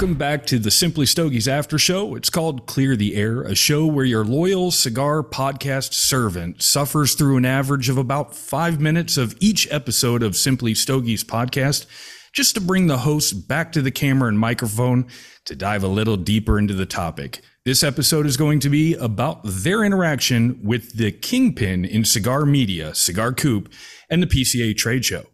[0.00, 2.14] Welcome back to the Simply Stogies After Show.
[2.14, 7.36] It's called Clear the Air, a show where your loyal cigar podcast servant suffers through
[7.36, 11.84] an average of about five minutes of each episode of Simply Stogies podcast,
[12.32, 15.06] just to bring the host back to the camera and microphone
[15.44, 17.42] to dive a little deeper into the topic.
[17.66, 22.94] This episode is going to be about their interaction with the kingpin in cigar media,
[22.94, 23.70] Cigar Coop,
[24.08, 25.26] and the PCA trade show.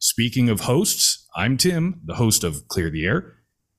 [0.00, 3.37] Speaking of hosts, I'm Tim, the host of Clear the Air.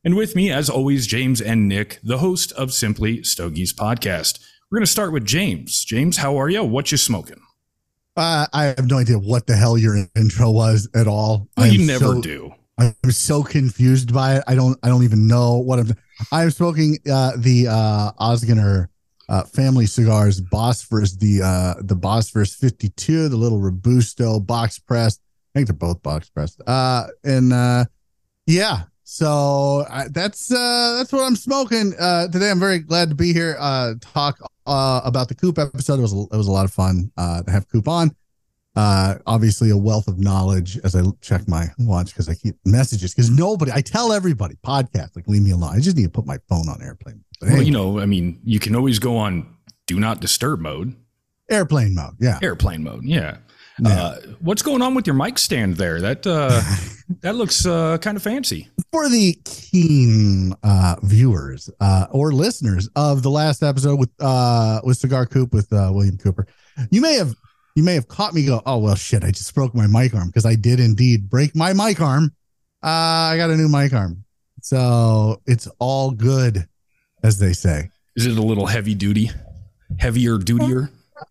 [0.09, 4.39] And with me, as always, James and Nick, the host of Simply Stogies podcast.
[4.71, 5.85] We're going to start with James.
[5.85, 6.63] James, how are you?
[6.63, 7.39] What you smoking?
[8.17, 11.47] Uh, I have no idea what the hell your intro was at all.
[11.55, 12.51] Well, you never so, do.
[12.79, 14.43] I'm so confused by it.
[14.47, 14.79] I don't.
[14.81, 15.93] I don't even know what I'm.
[16.31, 18.87] I'm smoking uh, the uh, Ozgener
[19.29, 25.21] uh, family cigars, Bosphorus, the uh, the Bosphorus 52, the little Robusto box pressed.
[25.53, 26.61] I think they're both box pressed.
[26.65, 27.85] Uh, and uh,
[28.47, 32.51] yeah, so I, that's uh, that's what I'm smoking uh, today.
[32.51, 33.57] I'm very glad to be here.
[33.59, 35.97] Uh, talk uh, about the Coop episode.
[35.97, 38.15] It was it was a lot of fun uh, to have Coop on.
[38.75, 43.15] Uh, obviously, a wealth of knowledge as I check my watch because I keep messages
[43.15, 43.71] because nobody.
[43.73, 45.75] I tell everybody podcast like leave me alone.
[45.75, 47.23] I just need to put my phone on airplane.
[47.41, 49.55] Well, you know, I mean, you can always go on
[49.87, 50.95] do not disturb mode,
[51.49, 52.13] airplane mode.
[52.19, 52.37] Yeah.
[52.43, 53.05] airplane mode.
[53.05, 53.37] Yeah.
[53.85, 56.01] Uh, what's going on with your mic stand there?
[56.01, 56.61] That uh,
[57.21, 58.69] that looks uh, kind of fancy.
[58.91, 64.97] for the keen uh, viewers uh, or listeners of the last episode with uh, with
[64.97, 66.47] Cigar Coop with uh, William Cooper,
[66.91, 67.35] you may have
[67.75, 70.27] you may have caught me go, oh well, shit, I just broke my mic arm
[70.27, 72.31] because I did indeed break my mic arm.
[72.83, 72.87] Uh,
[73.31, 74.23] I got a new mic arm,
[74.61, 76.67] so it's all good,
[77.23, 77.89] as they say.
[78.15, 79.31] Is it a little heavy duty,
[79.97, 80.89] heavier dutier?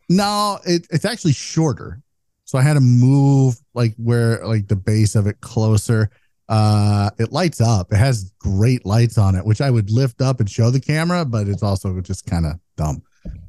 [0.09, 2.01] No, it, it's actually shorter.
[2.49, 6.09] So I had to move like where like the base of it closer.
[6.49, 7.93] Uh it lights up.
[7.93, 11.27] It has great lights on it, which I would lift up and show the camera,
[11.27, 13.03] but it's also just kind of dumb.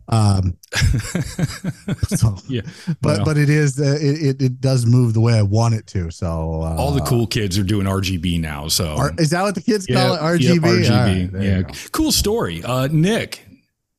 [0.09, 0.57] Um
[2.09, 2.59] so yeah.
[3.01, 5.75] but well, but it is uh, it, it it does move the way I want
[5.75, 6.11] it to.
[6.11, 8.67] So uh, all the cool kids are doing RGB now.
[8.67, 10.19] So R- is that what the kids call it?
[10.19, 10.61] RGB.
[10.61, 11.33] All RGB.
[11.33, 11.61] right, yeah.
[11.93, 12.61] Cool story.
[12.65, 13.47] Uh, Nick,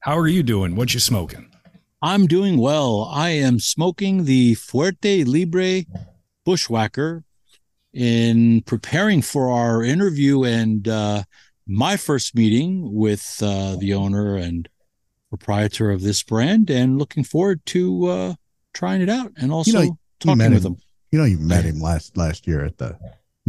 [0.01, 0.77] how are you doing?
[0.77, 1.50] What you smoking?
[2.03, 3.11] I'm doing well.
[3.13, 5.85] I am smoking the Fuerte Libre
[6.45, 7.25] Bushwhacker
[7.93, 11.25] in preparing for our interview and uh,
[11.67, 14.69] my first meeting with uh, the owner and
[15.29, 18.35] proprietor of this brand, and looking forward to uh,
[18.75, 20.73] trying it out and also You know, talking met with him.
[20.75, 20.81] him.
[21.13, 22.97] You know, you met him last last year at the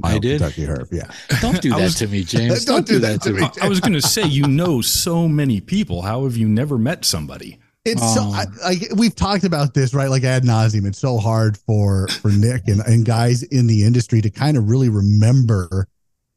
[0.04, 0.40] I did?
[0.42, 0.90] Kentucky Herb.
[0.92, 1.10] Yeah.
[1.42, 2.66] Don't do that was- to me, James.
[2.72, 3.48] Don't, do that, to me.
[3.62, 6.02] I was going to say, you know so many people.
[6.02, 7.60] How have you never met somebody?
[7.84, 10.10] It's so Um, I, like we've talked about this, right?
[10.10, 10.86] Like ad nauseum.
[10.86, 14.70] It's so hard for for Nick and, and guys in the industry to kind of
[14.70, 15.88] really remember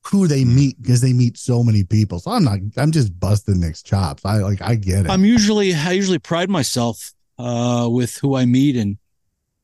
[0.06, 0.54] who they Hmm.
[0.54, 2.18] meet because they meet so many people.
[2.18, 2.60] So I'm not.
[2.78, 4.24] I'm just busting Nick's chops.
[4.24, 4.62] I like.
[4.62, 5.10] I get it.
[5.10, 8.96] I'm usually I usually pride myself uh, with who I meet and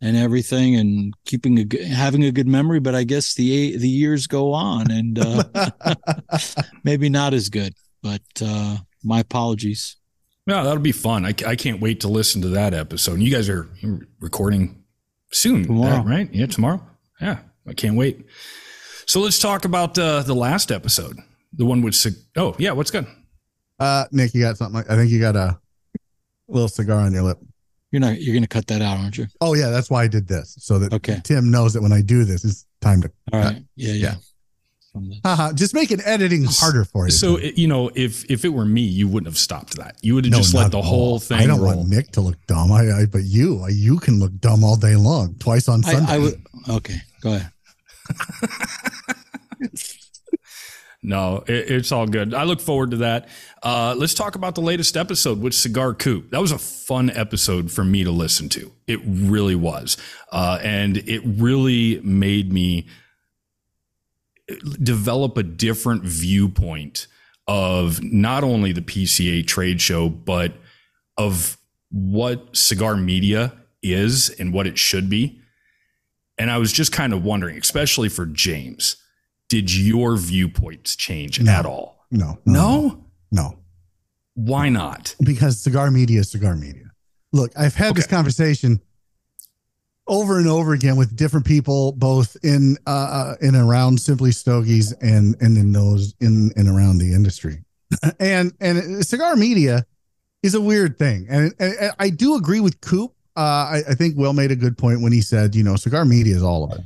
[0.02, 2.80] and everything and keeping a good, having a good memory.
[2.80, 5.44] But I guess the the years go on and uh,
[6.84, 7.72] maybe not as good.
[8.02, 9.96] But uh, my apologies.
[10.50, 11.24] Yeah, that'll be fun.
[11.24, 13.14] I, I can't wait to listen to that episode.
[13.14, 13.68] And you guys are
[14.20, 14.82] recording
[15.32, 16.02] soon, Tomorrow.
[16.02, 16.28] right?
[16.32, 16.80] Yeah, tomorrow.
[17.20, 18.26] Yeah, I can't wait.
[19.06, 21.18] So let's talk about uh, the last episode,
[21.52, 21.96] the one with.
[22.36, 23.06] Oh, yeah, what's good?
[23.78, 24.84] uh, Nick, you got something?
[24.88, 25.58] I think you got a
[26.48, 27.38] little cigar on your lip.
[27.92, 29.26] You're not you're going to cut that out, aren't you?
[29.40, 31.20] Oh yeah, that's why I did this so that Okay.
[31.24, 33.10] Tim knows that when I do this, it's time to.
[33.32, 33.62] All right.
[33.74, 33.92] Yeah.
[33.92, 33.94] Yeah.
[33.94, 34.14] Yeah.
[34.92, 37.10] From the- Haha, just making editing harder for you.
[37.12, 39.96] So it- you know, if if it were me, you wouldn't have stopped that.
[40.02, 41.76] You would have just let the whole thing I don't roll.
[41.76, 42.72] want Nick to look dumb.
[42.72, 46.10] I, I but you, you can look dumb all day long, twice on Sunday.
[46.10, 46.42] I, I would.
[46.68, 46.96] Okay.
[47.20, 47.50] Go ahead.
[51.02, 52.34] No, it, it's all good.
[52.34, 53.28] I look forward to that.
[53.62, 56.30] Uh, let's talk about the latest episode with Cigar Coop.
[56.30, 58.70] That was a fun episode for me to listen to.
[58.86, 59.96] It really was.
[60.30, 62.86] Uh, and it really made me
[64.82, 67.06] develop a different viewpoint
[67.46, 70.54] of not only the PCA trade show, but
[71.16, 71.56] of
[71.90, 73.52] what cigar media
[73.82, 75.40] is and what it should be.
[76.38, 78.96] And I was just kind of wondering, especially for James,
[79.48, 81.52] did your viewpoints change No.
[81.52, 82.06] at all?
[82.10, 83.04] no, No?
[83.32, 83.58] no,
[84.34, 85.14] Why not?
[85.22, 86.84] because cigar media is cigar media.
[87.32, 88.80] Look, I've had this conversation
[90.10, 94.92] over and over again with different people, both in uh, uh in around Simply Stogies
[95.00, 97.64] and and in those in and around the industry,
[98.20, 99.86] and and cigar media
[100.42, 103.14] is a weird thing, and, and, and I do agree with Coop.
[103.36, 106.04] Uh, I, I think Will made a good point when he said, you know, cigar
[106.04, 106.84] media is all of it.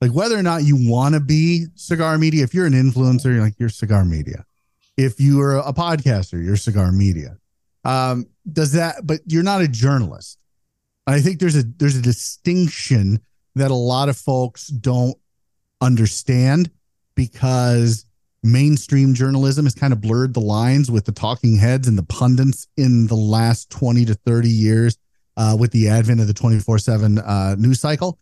[0.00, 3.42] Like whether or not you want to be cigar media, if you're an influencer, you're
[3.42, 4.44] like you're cigar media.
[4.96, 7.36] If you are a podcaster, you're cigar media.
[7.84, 8.96] Um, does that?
[9.04, 10.38] But you're not a journalist.
[11.08, 13.20] I think there's a there's a distinction
[13.54, 15.16] that a lot of folks don't
[15.80, 16.70] understand
[17.14, 18.04] because
[18.42, 22.68] mainstream journalism has kind of blurred the lines with the talking heads and the pundits
[22.76, 24.96] in the last 20 to 30 years
[25.36, 28.18] uh, with the advent of the 24 7 uh, news cycle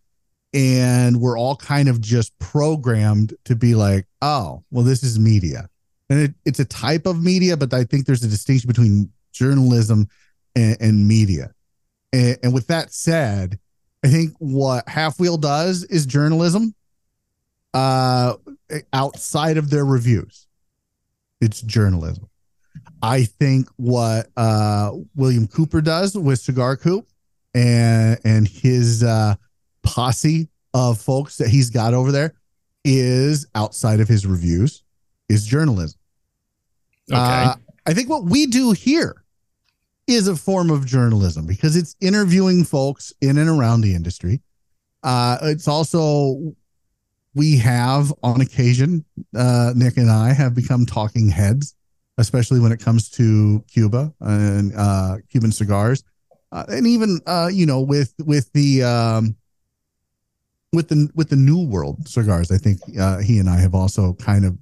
[0.56, 5.68] and we're all kind of just programmed to be like, oh, well, this is media.
[6.08, 10.08] And it, it's a type of media, but I think there's a distinction between journalism
[10.54, 11.52] and, and media.
[12.16, 13.58] And, and, with that said,
[14.02, 16.74] I think what Half Wheel does is journalism
[17.74, 18.34] uh,
[18.94, 20.46] outside of their reviews.
[21.42, 22.30] It's journalism.
[23.02, 27.06] I think what uh, William Cooper does with Cigar Coop
[27.54, 29.34] and and his uh,
[29.82, 32.32] posse of folks that he's got over there
[32.84, 34.84] is outside of his reviews
[35.28, 35.98] is journalism.
[37.12, 37.20] Okay.
[37.20, 37.54] Uh,
[37.86, 39.25] I think what we do here
[40.06, 44.40] is a form of journalism because it's interviewing folks in and around the industry.
[45.02, 46.54] Uh, it's also
[47.34, 49.04] we have on occasion,
[49.36, 51.74] uh, Nick and I have become talking heads,
[52.18, 56.02] especially when it comes to Cuba and uh, Cuban cigars,
[56.52, 59.36] uh, and even uh, you know with with the um,
[60.72, 64.14] with the with the new world cigars, I think uh, he and I have also
[64.14, 64.56] kind of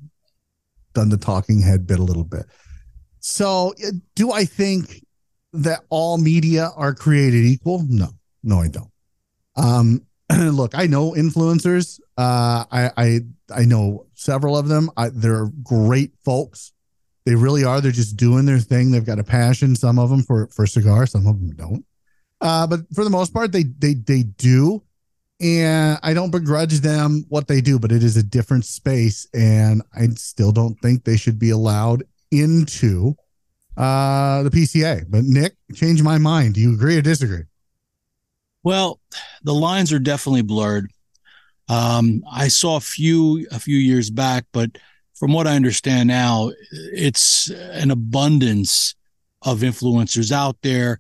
[0.95, 2.47] done the talking head bit a little bit.
[3.21, 3.73] So,
[4.15, 5.05] do I think
[5.55, 7.85] that all media are created equal?
[7.89, 8.09] No,
[8.43, 8.91] no, I don't.
[9.57, 10.03] Um,
[10.33, 12.01] look, I know influencers.
[12.17, 13.21] Uh, I I
[13.55, 14.91] I know several of them.
[14.97, 16.73] I, they're great folks.
[17.27, 17.81] They really are.
[17.81, 18.91] They're just doing their thing.
[18.91, 19.77] They've got a passion.
[19.77, 21.13] Some of them for for cigars.
[21.13, 21.85] Some of them don't.
[22.41, 24.83] Uh, but for the most part, they they they do
[25.41, 29.83] and I don't begrudge them what they do, but it is a different space, and
[29.95, 33.17] I still don't think they should be allowed into
[33.77, 35.05] uh, the PCA.
[35.09, 36.55] But Nick, change my mind.
[36.55, 37.45] Do you agree or disagree?
[38.63, 39.01] Well,
[39.43, 40.91] the lines are definitely blurred.
[41.69, 44.79] Um, I saw a few a few years back, but
[45.15, 46.51] from what I understand now,
[46.93, 48.95] it's an abundance
[49.43, 50.99] of influencers out there.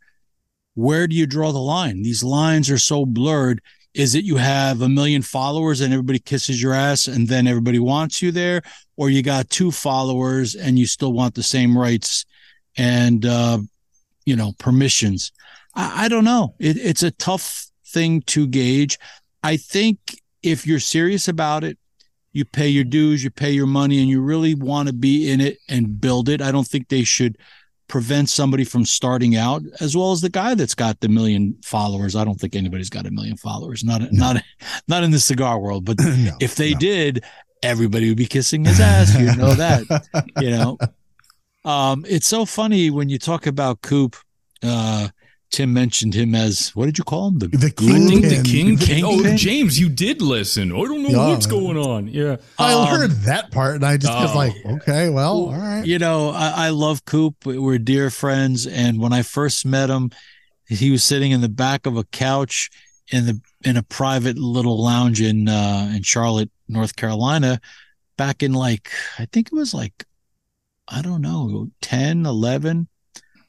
[0.74, 2.02] Where do you draw the line?
[2.02, 3.60] These lines are so blurred
[3.94, 7.78] is it you have a million followers and everybody kisses your ass and then everybody
[7.78, 8.60] wants you there
[8.96, 12.24] or you got two followers and you still want the same rights
[12.76, 13.58] and uh,
[14.24, 15.32] you know permissions.
[15.74, 16.54] I, I don't know.
[16.58, 18.98] It, it's a tough thing to gauge.
[19.42, 19.98] I think
[20.42, 21.78] if you're serious about it
[22.32, 25.40] you pay your dues you pay your money and you really want to be in
[25.40, 27.38] it and build it i don't think they should
[27.88, 32.16] prevent somebody from starting out as well as the guy that's got the million followers.
[32.16, 33.84] I don't think anybody's got a million followers.
[33.84, 34.08] Not no.
[34.32, 34.42] not
[34.88, 36.78] not in the cigar world but no, if they no.
[36.78, 37.24] did
[37.62, 39.14] everybody would be kissing his ass.
[39.18, 39.84] You know that
[40.40, 40.78] you know
[41.64, 44.16] um it's so funny when you talk about coop
[44.62, 45.08] uh
[45.54, 47.38] Tim mentioned him as what did you call him?
[47.38, 49.04] The, the king, the king, king.
[49.06, 50.72] Oh, James, you did listen.
[50.72, 51.28] I don't know yeah.
[51.28, 52.08] what's going on.
[52.08, 55.52] Yeah, I um, heard that part, and I just oh, was like, okay, well, all
[55.52, 55.86] right.
[55.86, 57.46] You know, I, I love Coop.
[57.46, 60.10] We're dear friends, and when I first met him,
[60.66, 62.68] he was sitting in the back of a couch
[63.12, 67.60] in the in a private little lounge in uh, in Charlotte, North Carolina,
[68.16, 70.04] back in like I think it was like
[70.88, 72.88] I don't know 10, 11.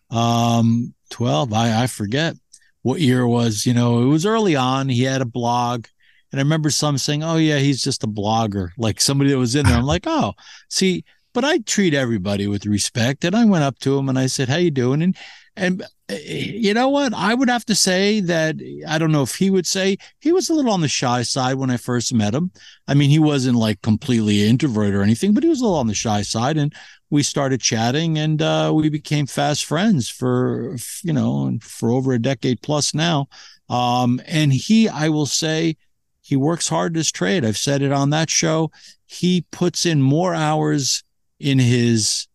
[0.09, 2.35] Um, 12 i i forget
[2.81, 5.85] what year it was you know it was early on he had a blog
[6.31, 9.55] and i remember some saying oh yeah he's just a blogger like somebody that was
[9.55, 10.33] in there i'm like oh
[10.69, 14.25] see but i treat everybody with respect and i went up to him and i
[14.25, 15.15] said how you doing and
[15.55, 18.55] and eh, you know what i would have to say that
[18.87, 21.55] i don't know if he would say he was a little on the shy side
[21.55, 22.51] when i first met him
[22.87, 25.87] i mean he wasn't like completely introverted or anything but he was a little on
[25.87, 26.73] the shy side and
[27.15, 32.19] we started chatting and uh, we became fast friends for you know for over a
[32.19, 33.27] decade plus now.
[33.69, 35.77] Um, and he i will say
[36.21, 37.45] he works hard his trade.
[37.45, 38.71] I've said it on that show.
[39.05, 41.03] He puts in more hours
[41.39, 42.27] in his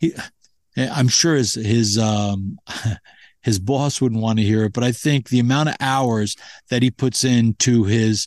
[0.00, 0.14] he,
[0.76, 2.58] i'm sure his his um
[3.42, 6.36] his boss wouldn't want to hear it but i think the amount of hours
[6.70, 8.26] that he puts into his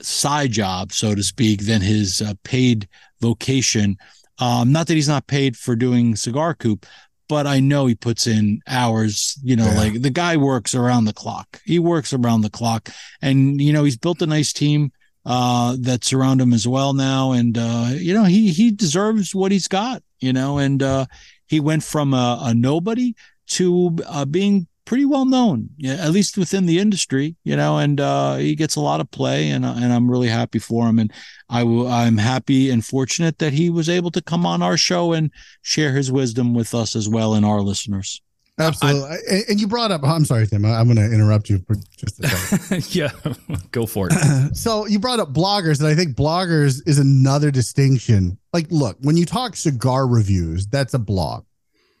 [0.00, 2.88] side job so to speak than his uh, paid
[3.20, 3.96] vocation
[4.38, 6.86] um, not that he's not paid for doing Cigar Coop,
[7.28, 9.38] but I know he puts in hours.
[9.42, 9.76] You know, yeah.
[9.76, 11.60] like the guy works around the clock.
[11.64, 12.90] He works around the clock,
[13.22, 14.92] and you know he's built a nice team
[15.24, 17.32] uh, that's around him as well now.
[17.32, 20.02] And uh, you know he he deserves what he's got.
[20.20, 21.06] You know, and uh,
[21.46, 23.14] he went from a, a nobody
[23.48, 28.00] to uh, being pretty well known, yeah, at least within the industry, you know, and
[28.00, 31.12] uh, he gets a lot of play, and and I'm really happy for him, and
[31.50, 35.12] I will, I'm happy and fortunate that he was able to come on our show
[35.12, 38.22] and share his wisdom with us as well and our listeners.
[38.58, 39.10] Absolutely.
[39.30, 42.24] I, and you brought up, I'm sorry, Tim, I'm going to interrupt you for just
[42.24, 42.94] a second.
[42.94, 43.10] yeah,
[43.70, 44.56] go for it.
[44.56, 48.38] so you brought up bloggers, and I think bloggers is another distinction.
[48.54, 51.44] Like, look, when you talk cigar reviews, that's a blog,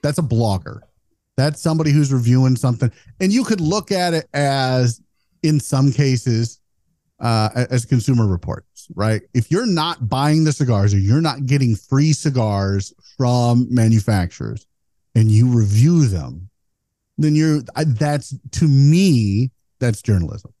[0.02, 0.80] that's a blogger,
[1.36, 2.90] that's somebody who's reviewing something.
[3.20, 5.00] And you could look at it as,
[5.42, 6.60] in some cases,
[7.20, 9.22] uh, as consumer reports, right?
[9.34, 14.66] If you're not buying the cigars or you're not getting free cigars from manufacturers,
[15.16, 16.50] and you review them,
[17.16, 19.50] then you're that's to me
[19.80, 20.52] that's journalism.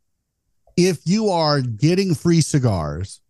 [0.78, 3.20] If you are getting free cigars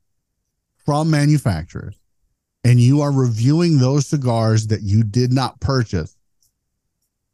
[0.85, 1.99] from manufacturers
[2.63, 6.16] and you are reviewing those cigars that you did not purchase,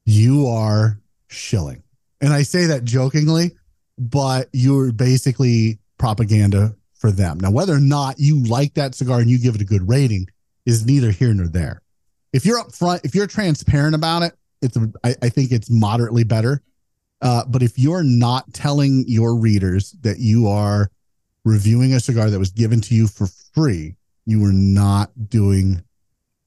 [0.05, 1.83] you are shilling.
[2.21, 3.53] And I say that jokingly,
[3.99, 7.39] but you're basically propaganda for them.
[7.41, 10.29] Now, whether or not you like that cigar and you give it a good rating
[10.67, 11.83] is neither here nor there
[12.33, 16.63] if you're upfront, if you're transparent about it, it's I, I think it's moderately better.
[17.21, 20.91] Uh, but if you're not telling your readers that you are
[21.45, 23.95] reviewing a cigar that was given to you for free,
[24.27, 25.83] you are not doing.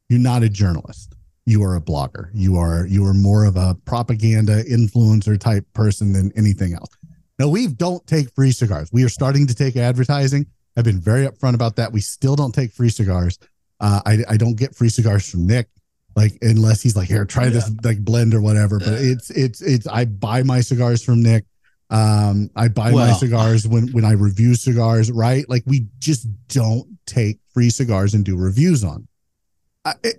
[0.10, 1.15] You're not a journalist.
[1.46, 2.30] You are a blogger.
[2.34, 6.90] You are you are more of a propaganda influencer type person than anything else.
[7.38, 8.90] Now we don't take free cigars.
[8.92, 10.46] We are starting to take advertising.
[10.78, 11.92] I've been very upfront about that.
[11.92, 13.38] We still don't take free cigars.
[13.80, 15.68] Uh, I, I don't get free cigars from Nick
[16.16, 19.88] like unless he's like here try this like blend or whatever but it's it's it's
[19.88, 21.46] i buy my cigars from nick
[21.90, 26.28] um i buy well, my cigars when when i review cigars right like we just
[26.48, 29.08] don't take free cigars and do reviews on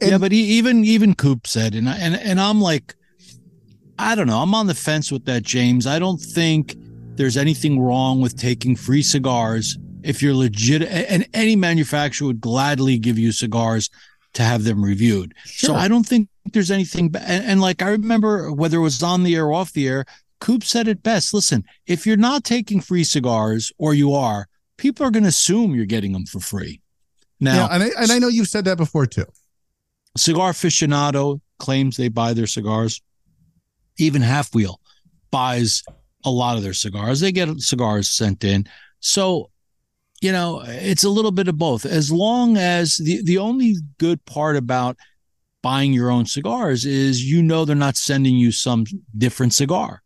[0.01, 2.95] yeah but he, even even coop said and I, and and i'm like
[3.99, 6.77] i don't know i'm on the fence with that james i don't think
[7.17, 12.99] there's anything wrong with taking free cigars if you're legit and any manufacturer would gladly
[12.99, 13.91] give you cigars
[14.37, 15.35] to have them reviewed.
[15.45, 15.69] Sure.
[15.69, 17.13] So I don't think there's anything.
[17.21, 20.05] And, and, like I remember, whether it was on the air or off the air,
[20.41, 21.35] Coop said it best.
[21.35, 24.47] Listen, if you're not taking free cigars, or you are,
[24.77, 26.81] people are going to assume you're getting them for free.
[27.41, 29.25] Now, yeah, and I, and I know you've said that before too.
[30.17, 33.01] Cigar aficionado claims they buy their cigars.
[33.99, 34.81] Even Half Wheel
[35.31, 35.83] buys
[36.25, 37.21] a lot of their cigars.
[37.21, 38.67] They get cigars sent in.
[39.01, 39.51] So
[40.23, 41.85] you know, it's a little bit of both.
[41.85, 44.97] As long as the the only good part about
[45.63, 48.85] buying your own cigars is you know they're not sending you some
[49.17, 50.03] different cigar.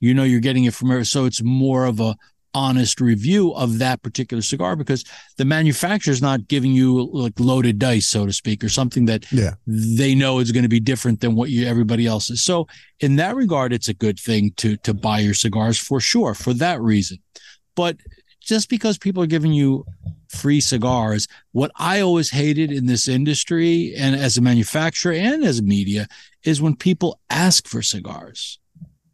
[0.00, 2.16] You know you're getting it from so it's more of a
[2.54, 5.04] honest review of that particular cigar because
[5.38, 9.54] the manufacturer's not giving you like loaded dice, so to speak, or something that yeah.
[9.66, 12.42] they know is going to be different than what you everybody else is.
[12.42, 12.66] So
[13.00, 16.52] in that regard, it's a good thing to to buy your cigars for sure for
[16.54, 17.18] that reason.
[17.74, 17.96] But
[18.40, 19.84] just because people are giving you
[20.28, 25.60] free cigars, what I always hated in this industry and as a manufacturer and as
[25.60, 26.08] a media
[26.44, 28.58] is when people ask for cigars.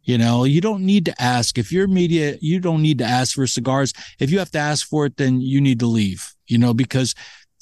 [0.09, 1.59] You know, you don't need to ask.
[1.59, 3.93] If you're media, you don't need to ask for cigars.
[4.17, 7.13] If you have to ask for it, then you need to leave, you know, because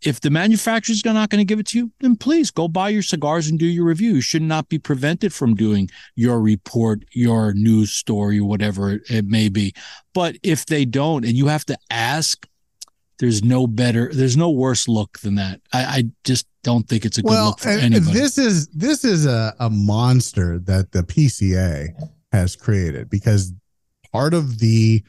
[0.02, 3.02] if the manufacturer's not going to give it to you, then please go buy your
[3.02, 4.14] cigars and do your review.
[4.14, 9.50] You should not be prevented from doing your report, your news story, whatever it may
[9.50, 9.74] be.
[10.14, 12.48] But if they don't and you have to ask,
[13.20, 15.60] there's no better, there's no worse look than that.
[15.74, 18.18] I, I just don't think it's a good well, look for anybody.
[18.18, 21.90] This is this is a, a monster that the PCA
[22.38, 23.54] has created because
[24.12, 25.04] part of the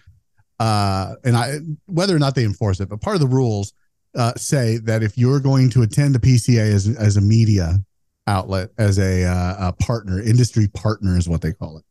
[0.59, 3.73] uh and I whether or not they enforce it, but part of the rules
[4.15, 7.79] uh, say that if you're going to attend a PCA as, as a media
[8.27, 11.85] outlet, as a, uh, a partner, industry partner is what they call it,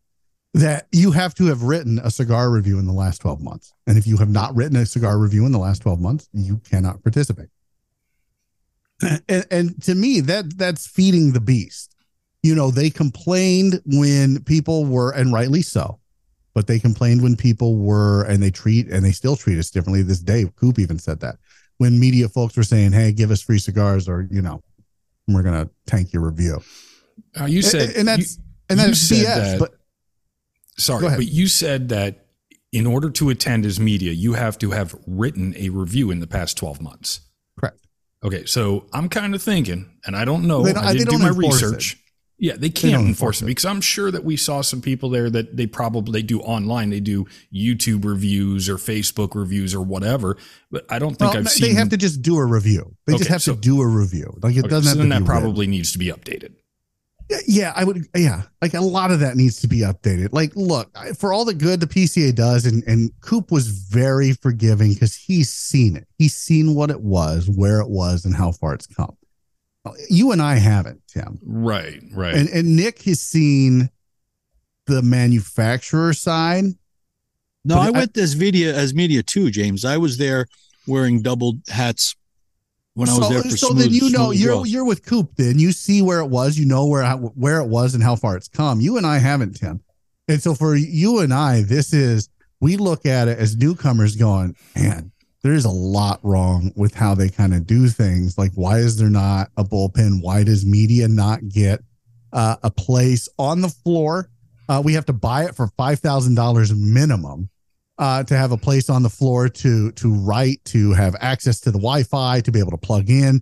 [0.53, 3.74] that you have to have written a cigar review in the last 12 months.
[3.86, 6.60] And if you have not written a cigar review in the last 12 months, you
[6.70, 7.50] cannot participate.
[9.29, 11.96] And, and to me, that that's feeding the beast.
[12.47, 15.99] You know, they complained when people were, and rightly so,
[16.53, 20.01] but they complained when people were, and they treat, and they still treat us differently
[20.01, 20.45] this day.
[20.55, 21.35] Coop even said that
[21.77, 24.63] when media folks were saying, "Hey, give us free cigars," or you know,
[25.27, 26.61] we're gonna tank your review.
[27.37, 29.23] Uh, you said, and, and that's you, and that's BS.
[29.25, 29.73] That, but
[30.77, 32.27] sorry, but you said that
[32.71, 36.27] in order to attend as media, you have to have written a review in the
[36.27, 37.19] past twelve months.
[37.59, 37.85] Correct.
[38.23, 40.63] Okay, so I'm kind of thinking, and I don't know.
[40.63, 41.93] Don't, I didn't do my research.
[41.93, 41.99] It.
[42.39, 45.27] Yeah, they can't they enforce it because I'm sure that we saw some people there
[45.29, 46.91] that they probably they do online.
[46.91, 50.38] They do YouTube reviews or Facebook reviews or whatever.
[50.70, 51.70] But I don't think well, I've seen.
[51.70, 52.96] They have to just do a review.
[53.08, 54.38] They okay, just have so, to do a review.
[54.44, 54.94] Like it okay, doesn't.
[54.94, 56.53] So then that probably needs to be updated.
[57.48, 58.06] Yeah, I would.
[58.15, 60.29] Yeah, like a lot of that needs to be updated.
[60.32, 64.94] Like, look, for all the good the PCA does, and and Coop was very forgiving
[64.94, 66.08] because he's seen it.
[66.20, 69.17] He's seen what it was, where it was, and how far it's come.
[70.10, 71.39] You and I haven't, Tim.
[71.44, 72.34] Right, right.
[72.36, 73.89] And and Nick has seen
[74.86, 76.65] the manufacturer side.
[77.65, 79.84] No, I went as media as media too, James.
[79.84, 80.48] I was there
[80.88, 82.15] wearing double hats
[82.98, 84.67] when I was there for so smooth, then you know you're growth.
[84.67, 85.36] you're with Coop.
[85.36, 88.36] Then you see where it was, you know where where it was and how far
[88.36, 88.82] it's come.
[88.82, 89.84] You and I haven't, Tim.
[90.27, 92.27] And so for you and I, this is
[92.60, 95.12] we look at it as newcomers, going, man,
[95.44, 98.38] there is a lot wrong with how they kind of do things.
[98.38, 100.22] Like, why is there not a bullpen?
[100.22, 101.82] Why does media not get
[102.34, 104.29] uh, a place on the floor?
[104.67, 107.50] Uh, we have to buy it for five thousand dollars minimum
[107.98, 111.72] uh, to have a place on the floor to to write, to have access to
[111.72, 113.41] the Wi-Fi, to be able to plug in,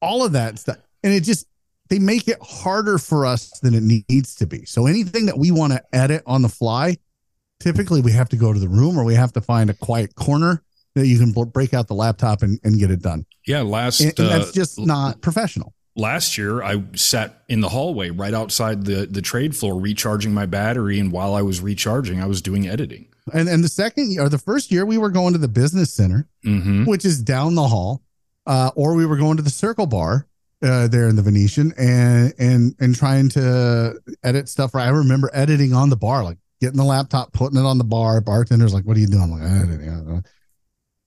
[0.00, 0.78] all of that stuff.
[1.02, 1.46] And it just
[1.90, 4.64] they make it harder for us than it needs to be.
[4.64, 6.96] So anything that we want to edit on the fly,
[7.60, 10.14] typically we have to go to the room or we have to find a quiet
[10.14, 10.62] corner
[10.94, 13.26] that you can break out the laptop and, and get it done.
[13.46, 17.68] Yeah, last and, and that's uh, just not professional last year I sat in the
[17.68, 22.20] hallway right outside the the trade floor recharging my battery and while I was recharging
[22.20, 23.06] I was doing editing.
[23.32, 26.28] And and the second or the first year we were going to the business center,
[26.44, 26.84] mm-hmm.
[26.84, 28.02] which is down the hall,
[28.46, 30.26] uh, or we were going to the Circle Bar
[30.62, 34.74] uh, there in the Venetian and and and trying to edit stuff.
[34.74, 37.84] Right, I remember editing on the bar, like getting the laptop, putting it on the
[37.84, 38.20] bar.
[38.20, 40.24] Bartender's like, "What are you doing?" I'm like, editing.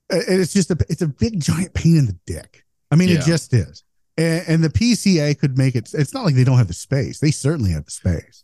[0.10, 2.66] It's just a it's a big giant pain in the dick.
[2.92, 3.16] I mean, yeah.
[3.16, 3.84] it just is.
[4.18, 5.94] And, and the PCA could make it.
[5.94, 7.20] It's not like they don't have the space.
[7.20, 8.44] They certainly have the space.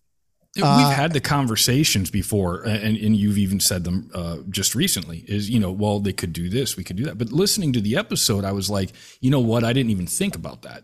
[0.56, 5.26] We've uh, had the conversations before, and, and you've even said them uh, just recently.
[5.28, 7.18] Is you know, well, they could do this, we could do that.
[7.18, 9.64] But listening to the episode, I was like, you know what?
[9.64, 10.84] I didn't even think about that.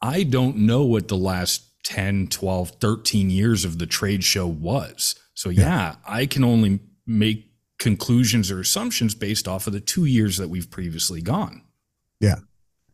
[0.00, 5.14] I don't know what the last 10, 12, 13 years of the trade show was.
[5.34, 7.49] So yeah, yeah I can only make
[7.80, 11.62] conclusions or assumptions based off of the two years that we've previously gone.
[12.20, 12.36] Yeah.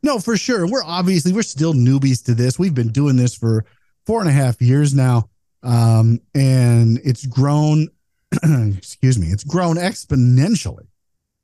[0.02, 0.66] No, for sure.
[0.66, 2.58] We're obviously we're still newbies to this.
[2.58, 3.66] We've been doing this for
[4.06, 5.28] four and a half years now
[5.66, 7.88] um, and it's grown.
[8.76, 10.86] excuse me, it's grown exponentially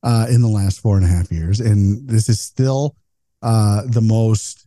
[0.03, 2.97] uh, in the last four and a half years, and this is still
[3.43, 4.67] uh, the most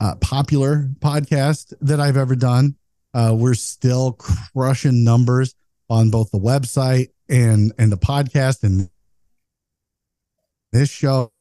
[0.00, 2.76] uh, popular podcast that I've ever done.
[3.14, 5.54] Uh, we're still crushing numbers
[5.90, 8.88] on both the website and and the podcast and
[10.72, 11.32] this show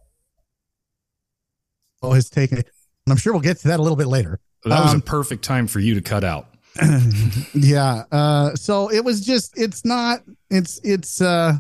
[2.03, 2.57] has taken.
[2.57, 2.65] And
[3.09, 4.39] I'm sure we'll get to that a little bit later.
[4.63, 6.47] That was um, a perfect time for you to cut out.
[7.53, 8.03] yeah.
[8.11, 11.53] Uh, so it was just, it's not, it's, it's, uh,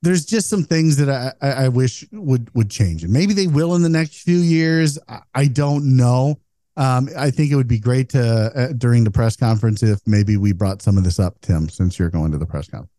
[0.00, 3.04] there's just some things that I, I, I wish would, would change.
[3.04, 4.98] And maybe they will in the next few years.
[5.08, 6.40] I, I don't know.
[6.76, 10.36] Um, I think it would be great to, uh, during the press conference, if maybe
[10.36, 12.90] we brought some of this up, Tim, since you're going to the press conference.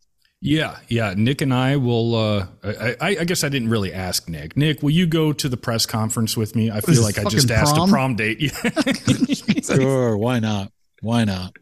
[0.46, 1.14] Yeah, yeah.
[1.16, 2.16] Nick and I will.
[2.16, 4.58] Uh, I, I, guess I didn't really ask Nick.
[4.58, 6.70] Nick, will you go to the press conference with me?
[6.70, 8.42] I feel like I just asked a prom date.
[9.64, 10.70] sure, why not?
[11.02, 11.56] Why not?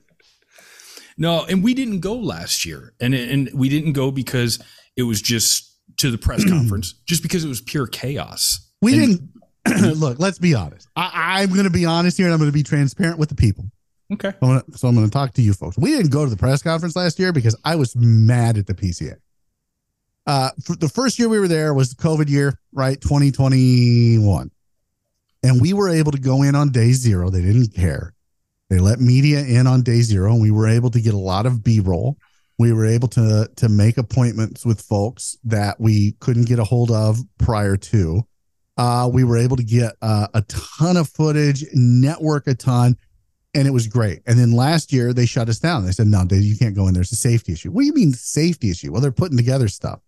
[1.16, 4.58] No, and we didn't go last year, and and we didn't go because
[4.98, 8.68] it was just to the press conference, just because it was pure chaos.
[8.82, 9.30] We and, didn't
[9.96, 10.20] look.
[10.20, 10.88] Let's be honest.
[10.96, 13.36] I, am going to be honest here, and I'm going to be transparent with the
[13.36, 13.66] people.
[14.14, 14.32] Okay.
[14.32, 15.78] So I'm, gonna, so I'm going to talk to you folks.
[15.78, 18.74] We didn't go to the press conference last year because I was mad at the
[18.74, 19.16] PCA.
[20.28, 23.00] Uh, the first year we were there was the COVID year, right?
[23.02, 24.52] 2021.
[25.44, 27.30] And we were able to go in on day zero.
[27.30, 28.14] They didn't care.
[28.70, 31.46] They let media in on day zero, and we were able to get a lot
[31.46, 32.18] of B roll.
[32.58, 36.92] We were able to to make appointments with folks that we couldn't get a hold
[36.92, 38.26] of prior to.
[38.78, 42.96] Uh, we were able to get uh, a ton of footage, network a ton,
[43.54, 44.22] and it was great.
[44.26, 45.86] And then last year they shut us down.
[45.86, 46.94] They said, "No, Dave, you can't go in.
[46.94, 48.92] There's a safety issue." What do you mean safety issue?
[48.92, 50.00] Well, they're putting together stuff.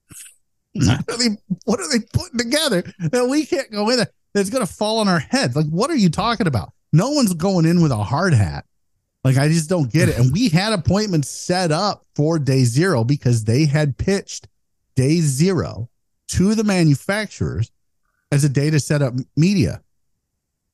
[0.72, 4.08] what, are they, what are they putting together that we can't go in there?
[4.34, 5.56] That's going to fall on our heads.
[5.56, 6.72] Like, what are you talking about?
[6.92, 8.64] No one's going in with a hard hat.
[9.24, 10.18] Like I just don't get it.
[10.18, 14.48] And we had appointments set up for day zero because they had pitched
[14.94, 15.90] day zero
[16.28, 17.70] to the manufacturers
[18.30, 19.82] as a day to set up media.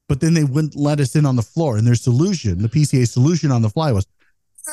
[0.08, 1.76] But then they wouldn't let us in on the floor.
[1.76, 4.06] And their solution, the PCA solution on the fly was,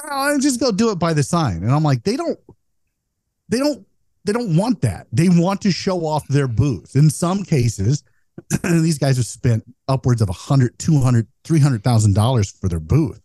[0.09, 1.63] oh, just go do it by the sign.
[1.63, 2.39] And I'm like, they don't,
[3.49, 3.85] they don't,
[4.25, 5.07] they don't want that.
[5.11, 6.95] They want to show off their booth.
[6.95, 8.03] In some cases,
[8.63, 12.67] these guys have spent upwards of a hundred, two hundred, three hundred thousand dollars for
[12.67, 13.21] their booth,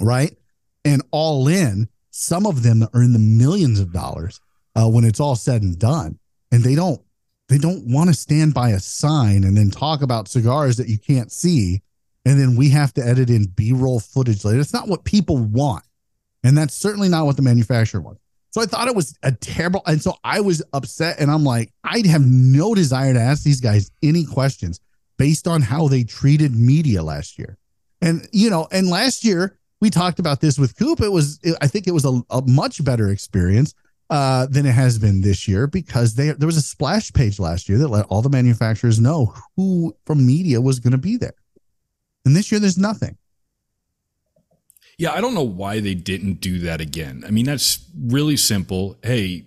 [0.00, 0.36] right?
[0.84, 4.40] And all in, some of them are in the millions of dollars
[4.74, 6.18] uh, when it's all said and done,
[6.50, 7.00] and they don't
[7.48, 10.98] they don't want to stand by a sign and then talk about cigars that you
[10.98, 11.82] can't see
[12.24, 14.60] and then we have to edit in b-roll footage later.
[14.60, 15.84] It's not what people want
[16.44, 18.20] and that's certainly not what the manufacturer wants.
[18.50, 21.72] So i thought it was a terrible and so i was upset and i'm like
[21.84, 24.80] I'd have no desire to ask these guys any questions
[25.16, 27.58] based on how they treated media last year.
[28.00, 31.00] And you know and last year we talked about this with coop.
[31.00, 33.74] It was i think it was a, a much better experience
[34.10, 37.68] uh, than it has been this year because they, there was a splash page last
[37.68, 41.34] year that let all the manufacturers know who from media was going to be there.
[42.24, 43.16] And this year, there's nothing.
[44.98, 47.22] Yeah, I don't know why they didn't do that again.
[47.26, 48.96] I mean, that's really simple.
[49.02, 49.46] Hey,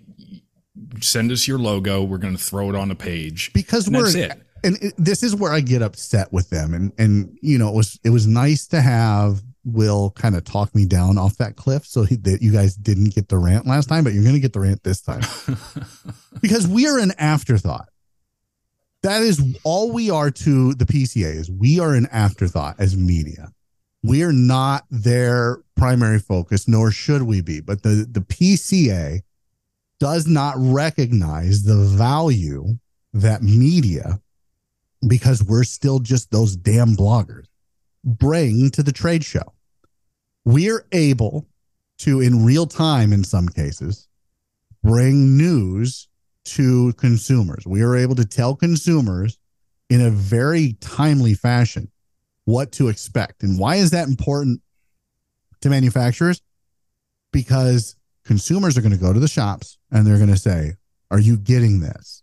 [1.00, 2.02] send us your logo.
[2.02, 4.40] We're going to throw it on a page because we're it.
[4.64, 6.72] and it, this is where I get upset with them.
[6.72, 10.74] And and you know, it was it was nice to have will kind of talk
[10.74, 13.88] me down off that cliff so he, that you guys didn't get the rant last
[13.88, 15.22] time, but you're going to get the rant this time
[16.40, 17.88] because we are an afterthought.
[19.02, 23.50] That is all we are to the PCA is we are an afterthought as media.
[24.04, 27.60] We are not their primary focus, nor should we be.
[27.60, 29.20] But the, the PCA
[29.98, 32.78] does not recognize the value
[33.12, 34.20] that media,
[35.06, 37.46] because we're still just those damn bloggers
[38.04, 39.51] bring to the trade show.
[40.44, 41.46] We're able
[41.98, 44.08] to, in real time, in some cases,
[44.82, 46.08] bring news
[46.44, 47.64] to consumers.
[47.66, 49.38] We are able to tell consumers
[49.88, 51.90] in a very timely fashion
[52.44, 53.42] what to expect.
[53.42, 54.60] And why is that important
[55.60, 56.42] to manufacturers?
[57.32, 60.72] Because consumers are going to go to the shops and they're going to say,
[61.10, 62.22] Are you getting this?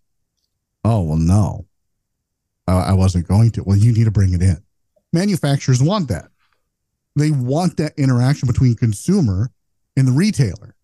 [0.84, 1.68] Oh, well, no,
[2.68, 3.64] I wasn't going to.
[3.64, 4.62] Well, you need to bring it in
[5.14, 6.30] manufacturers want that.
[7.16, 9.52] They want that interaction between consumer
[9.98, 10.76] and the retailer,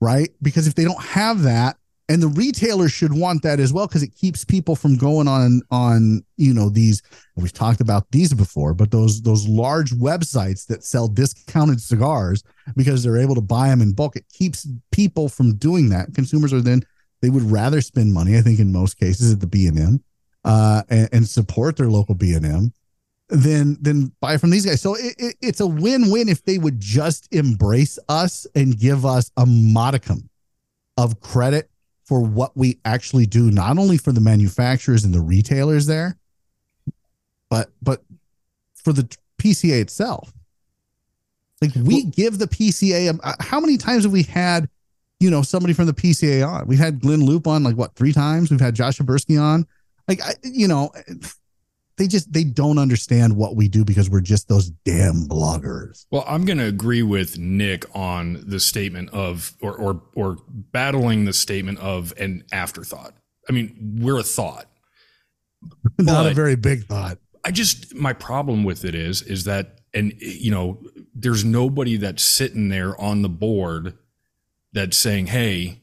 [0.00, 0.30] right?
[0.42, 1.76] Because if they don't have that,
[2.08, 5.60] and the retailer should want that as well because it keeps people from going on
[5.70, 7.02] on you know these
[7.36, 12.44] we've talked about these before but those those large websites that sell discounted cigars
[12.76, 16.52] because they're able to buy them in bulk it keeps people from doing that consumers
[16.52, 16.82] are then
[17.22, 20.02] they would rather spend money i think in most cases at the b&m
[20.44, 22.72] uh, and, and support their local b&m
[23.28, 24.80] than than buy from these guys.
[24.80, 29.04] So it, it, it's a win win if they would just embrace us and give
[29.04, 30.28] us a modicum
[30.96, 31.70] of credit
[32.04, 36.16] for what we actually do, not only for the manufacturers and the retailers there,
[37.50, 38.02] but but
[38.74, 39.08] for the
[39.38, 40.32] PCA itself.
[41.60, 43.10] Like we well, give the PCA.
[43.10, 44.68] Um, uh, how many times have we had,
[45.20, 46.66] you know, somebody from the PCA on?
[46.66, 48.50] We've had Glynn Loope on like what three times.
[48.50, 49.66] We've had Josh Habursky on.
[50.06, 50.92] Like I, you know,
[51.96, 56.06] they just they don't understand what we do because we're just those damn bloggers.
[56.10, 61.24] Well, I'm going to agree with Nick on the statement of or or or battling
[61.24, 63.14] the statement of an afterthought.
[63.48, 64.66] I mean, we're a thought.
[65.98, 67.18] Not a very big thought.
[67.44, 70.78] I just my problem with it is is that and you know,
[71.14, 73.96] there's nobody that's sitting there on the board
[74.72, 75.80] that's saying, "Hey,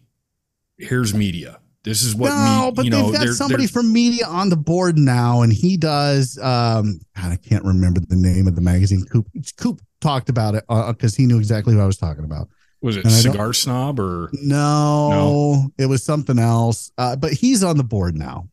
[0.77, 3.91] here's media." This is what no, me, but know, they've got they're, somebody they're, from
[3.91, 6.37] media on the board now, and he does.
[6.37, 9.03] Um, God, I can't remember the name of the magazine.
[9.11, 12.47] Coop Coop talked about it because uh, he knew exactly what I was talking about.
[12.81, 15.71] Was it and Cigar Snob or no, no?
[15.77, 16.91] It was something else.
[16.97, 18.47] Uh, but he's on the board now.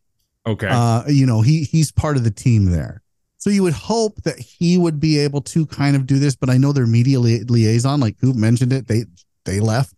[0.47, 0.69] Okay.
[0.69, 3.01] Uh, you know, he he's part of the team there.
[3.37, 6.51] So you would hope that he would be able to kind of do this, but
[6.51, 9.05] I know their media li- liaison, like Coop mentioned it, they
[9.45, 9.95] they left,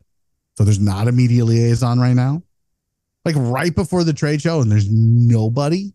[0.59, 2.43] so there's not a media liaison right now
[3.25, 5.93] like right before the trade show, and there's nobody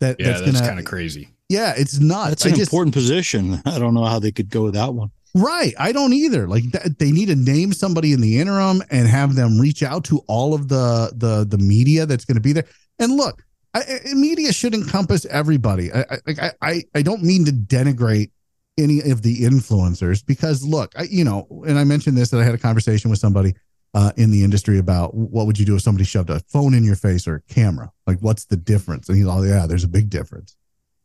[0.00, 1.28] that yeah, that's, that's kind of crazy.
[1.48, 2.30] Yeah, it's not.
[2.30, 3.62] That's an just, important position.
[3.66, 5.10] I don't know how they could go with that one.
[5.34, 5.74] Right.
[5.78, 6.48] I don't either.
[6.48, 10.04] Like th- they need to name somebody in the interim and have them reach out
[10.04, 12.64] to all of the the the media that's going to be there.
[12.98, 13.42] And look,
[13.74, 15.92] I, I, media should encompass everybody.
[15.92, 18.30] I, I I I don't mean to denigrate
[18.78, 22.44] any of the influencers because look, I you know, and I mentioned this that I
[22.44, 23.54] had a conversation with somebody
[23.96, 26.84] uh, in the industry about what would you do if somebody shoved a phone in
[26.84, 27.90] your face or a camera?
[28.06, 29.08] Like, what's the difference?
[29.08, 30.54] And he's all, yeah, there's a big difference.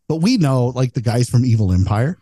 [0.10, 2.18] But we know, like the guys from Evil Empire,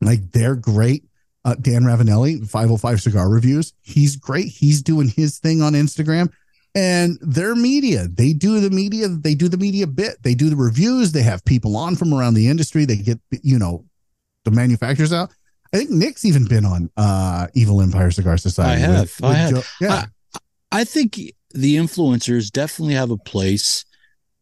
[0.00, 1.02] like they're great.
[1.44, 4.46] Uh, Dan Ravenelli, 505 Cigar Reviews, he's great.
[4.46, 6.32] He's doing his thing on Instagram
[6.74, 10.56] and their media they do the media they do the media bit they do the
[10.56, 13.84] reviews they have people on from around the industry they get you know
[14.44, 15.30] the manufacturers out
[15.72, 18.82] I think Nick's even been on uh, Evil Empire Cigar Society.
[18.82, 19.00] I have.
[19.00, 19.50] With, with I have.
[19.50, 20.04] Joe, yeah.
[20.34, 21.18] I, I, think
[21.54, 23.84] the influencers definitely have a place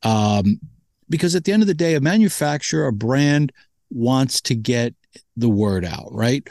[0.02, 0.60] um,
[1.08, 3.52] because at the end of the day, a manufacturer, a brand
[3.90, 4.94] wants to get
[5.36, 6.46] the word out, right?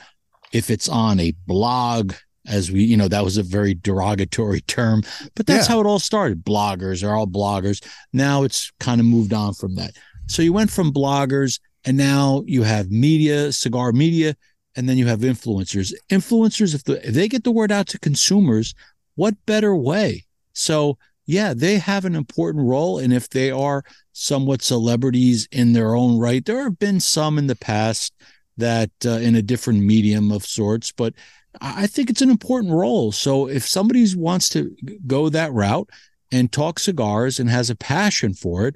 [0.52, 2.14] If it's on a blog,
[2.48, 5.04] as we, you know, that was a very derogatory term,
[5.36, 5.76] but that's yeah.
[5.76, 6.44] how it all started.
[6.44, 7.86] Bloggers are all bloggers.
[8.14, 9.92] Now it's kind of moved on from that.
[10.28, 14.36] So you went from bloggers And now you have media, cigar media,
[14.76, 15.94] and then you have influencers.
[16.10, 18.74] Influencers, if, the, if they get the word out to consumers,
[19.16, 20.26] what better way?
[20.54, 23.00] So, yeah, they have an important role.
[23.00, 27.48] And if they are somewhat celebrities in their own right, there have been some in
[27.48, 28.14] the past
[28.58, 31.14] that uh, in a different medium of sorts, but
[31.62, 33.12] I think it's an important role.
[33.12, 34.76] So if somebody wants to
[35.08, 35.90] go that route
[36.32, 38.76] and talk cigars and has a passion for it,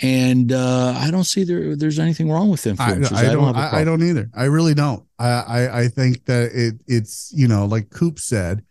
[0.00, 3.12] and uh, I don't see there there's anything wrong with influencers.
[3.12, 3.44] I, I, don't.
[3.44, 4.28] I don't, I, I don't, either.
[4.34, 5.04] I really don't.
[5.18, 8.64] I, I I think that it it's you know like Coop said,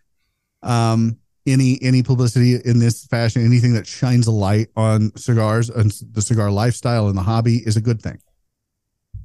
[0.63, 5.91] um, any any publicity in this fashion, anything that shines a light on cigars and
[6.11, 8.19] the cigar lifestyle and the hobby is a good thing.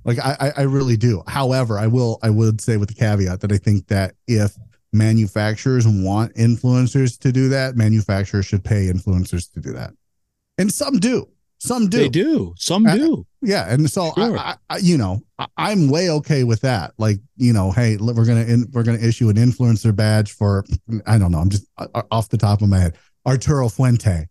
[0.05, 1.23] Like I, I really do.
[1.27, 4.57] However, I will I would say with the caveat that I think that if
[4.93, 9.93] manufacturers want influencers to do that, manufacturers should pay influencers to do that.
[10.57, 11.29] And some do.
[11.59, 11.99] Some do.
[11.99, 12.55] They do.
[12.57, 13.27] Some do.
[13.43, 14.39] yeah, and so sure.
[14.39, 15.21] I, I, you know,
[15.57, 16.93] I, am way okay with that.
[16.99, 20.65] Like, you know, hey, we're gonna in, we're gonna issue an influencer badge for
[21.07, 21.39] I don't know.
[21.39, 24.27] I'm just uh, uh, off the top of my head, Arturo Fuente,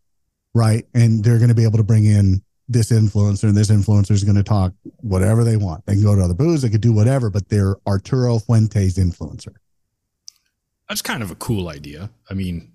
[0.56, 0.86] right?
[0.94, 4.42] And they're gonna be able to bring in this influencer, and this influencer is gonna
[4.42, 5.86] talk whatever they want.
[5.86, 9.54] They can go to other booths, they could do whatever, but they're Arturo Fuente's influencer.
[10.88, 12.10] That's kind of a cool idea.
[12.30, 12.72] I mean,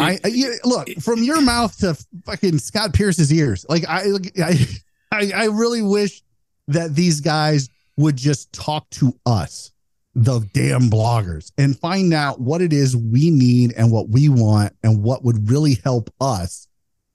[0.00, 3.66] I, I look from your mouth to fucking Scott Pearce's ears.
[3.68, 4.04] Like I,
[4.42, 4.66] I,
[5.12, 6.22] I, I really wish
[6.68, 9.72] that these guys would just talk to us,
[10.14, 14.74] the damn bloggers, and find out what it is we need and what we want
[14.82, 16.68] and what would really help us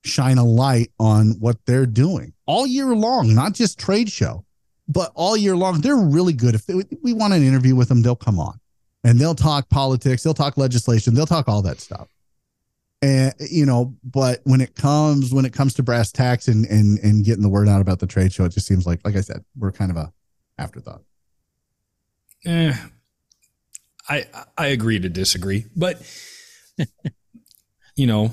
[0.03, 4.45] shine a light on what they're doing all year long, not just trade show,
[4.87, 5.81] but all year long.
[5.81, 6.53] They're really good.
[6.53, 8.59] If they, we want an interview with them, they'll come on
[9.03, 12.07] and they'll talk politics, they'll talk legislation, they'll talk all that stuff
[13.01, 16.99] and you know but when it comes when it comes to brass tacks and and
[16.99, 19.21] and getting the word out about the trade show it just seems like like i
[19.21, 20.11] said we're kind of a
[20.57, 21.01] afterthought
[22.45, 22.73] eh,
[24.09, 24.25] i
[24.57, 26.01] i agree to disagree but
[27.95, 28.31] you know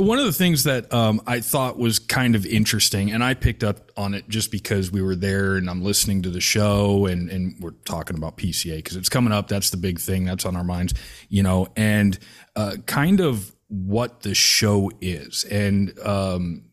[0.00, 3.62] one of the things that um, I thought was kind of interesting, and I picked
[3.62, 7.28] up on it just because we were there and I'm listening to the show and,
[7.28, 9.48] and we're talking about PCA because it's coming up.
[9.48, 10.94] That's the big thing that's on our minds,
[11.28, 12.18] you know, and
[12.56, 15.44] uh, kind of what the show is.
[15.44, 16.64] And um,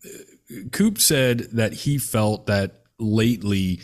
[0.72, 3.80] Coop said that he felt that lately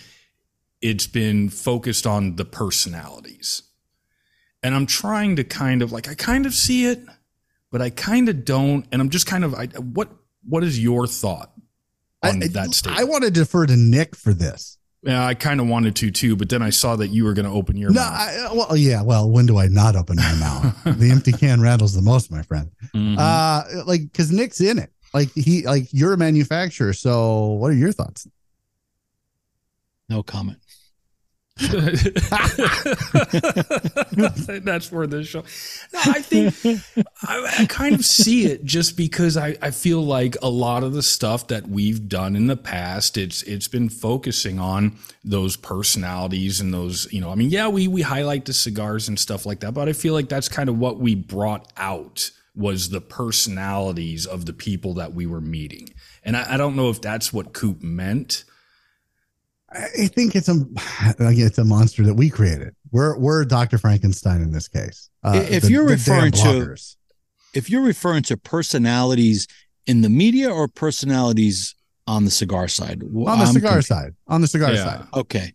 [0.82, 3.62] it's been focused on the personalities.
[4.62, 7.00] And I'm trying to kind of like, I kind of see it,
[7.70, 8.84] but I kind of don't.
[8.90, 10.10] And I'm just kind of, I, what,
[10.42, 11.52] what is your thought
[12.22, 13.00] on I, that statement?
[13.00, 14.78] I want to defer to Nick for this.
[15.04, 17.44] Yeah, I kind of wanted to too, but then I saw that you were going
[17.44, 18.12] to open your no, mouth.
[18.14, 19.02] I, well, yeah.
[19.02, 20.84] Well, when do I not open my mouth?
[20.98, 22.70] the empty can rattles the most, my friend.
[22.94, 23.16] Mm-hmm.
[23.18, 24.90] Uh, like because Nick's in it.
[25.12, 26.94] Like he, like you're a manufacturer.
[26.94, 28.26] So, what are your thoughts?
[30.08, 30.58] No comment.
[34.64, 35.44] That's for this show.
[35.92, 36.52] No, I think
[37.22, 40.94] I, I, kind of see it just because I, I feel like a lot of
[40.94, 46.60] the stuff that we've done in the past, it's it's been focusing on those personalities
[46.60, 49.60] and those, you know, I mean, yeah, we we highlight the cigars and stuff like
[49.60, 54.26] that, but I feel like that's kind of what we brought out was the personalities
[54.26, 55.94] of the people that we were meeting.
[56.24, 58.42] And I, I don't know if that's what Coop meant
[59.74, 60.64] I think it's a
[61.18, 62.74] it's a monster that we created.
[62.92, 63.78] We're we're Dr.
[63.78, 65.10] Frankenstein in this case.
[65.22, 66.76] Uh, if the, you're referring to
[67.54, 69.48] if you're referring to personalities
[69.86, 71.74] in the media or personalities
[72.06, 74.84] on the cigar side, on the I'm cigar side, on the cigar yeah.
[74.84, 75.06] side.
[75.14, 75.52] Okay.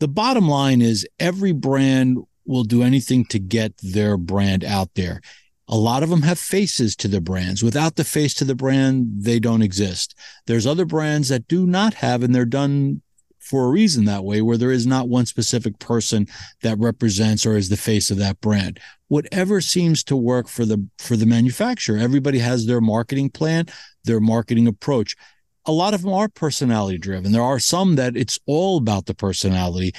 [0.00, 5.20] The bottom line is every brand will do anything to get their brand out there.
[5.68, 7.62] A lot of them have faces to their brands.
[7.62, 10.16] Without the face to the brand, they don't exist.
[10.46, 13.02] There's other brands that do not have, and they're done
[13.40, 16.26] for a reason that way, where there is not one specific person
[16.62, 18.80] that represents or is the face of that brand.
[19.08, 21.98] Whatever seems to work for the for the manufacturer.
[21.98, 23.66] Everybody has their marketing plan,
[24.04, 25.16] their marketing approach.
[25.64, 27.32] A lot of them are personality driven.
[27.32, 29.92] There are some that it's all about the personality,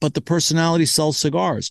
[0.00, 1.70] but the personality sells cigars.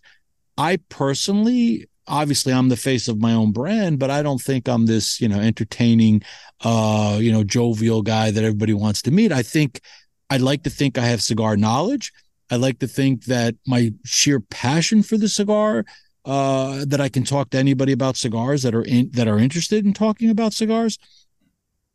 [0.57, 4.85] I personally obviously I'm the face of my own brand, but I don't think I'm
[4.85, 6.23] this, you know, entertaining,
[6.61, 9.31] uh, you know, jovial guy that everybody wants to meet.
[9.31, 9.81] I think
[10.29, 12.11] I'd like to think I have cigar knowledge.
[12.49, 15.85] I like to think that my sheer passion for the cigar,
[16.25, 19.85] uh, that I can talk to anybody about cigars that are in, that are interested
[19.85, 20.97] in talking about cigars.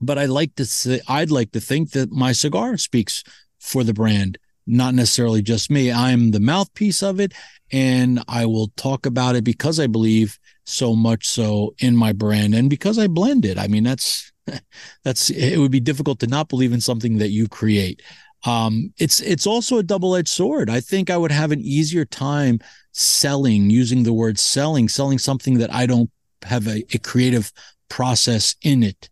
[0.01, 3.25] But I like to say, I'd like to think that my cigar speaks
[3.59, 5.90] for the brand not necessarily just me.
[5.90, 7.33] I'm the mouthpiece of it,
[7.72, 12.54] and I will talk about it because I believe so much so in my brand
[12.54, 13.59] and because I blend it.
[13.59, 14.31] I mean, that's
[15.04, 18.02] that's it would be difficult to not believe in something that you create.
[18.46, 20.70] Um, it's it's also a double edged sword.
[20.70, 22.61] I think I would have an easier time
[22.92, 26.11] selling, using the word selling, selling something that I don't
[26.44, 27.52] have a, a creative
[27.88, 29.09] process in it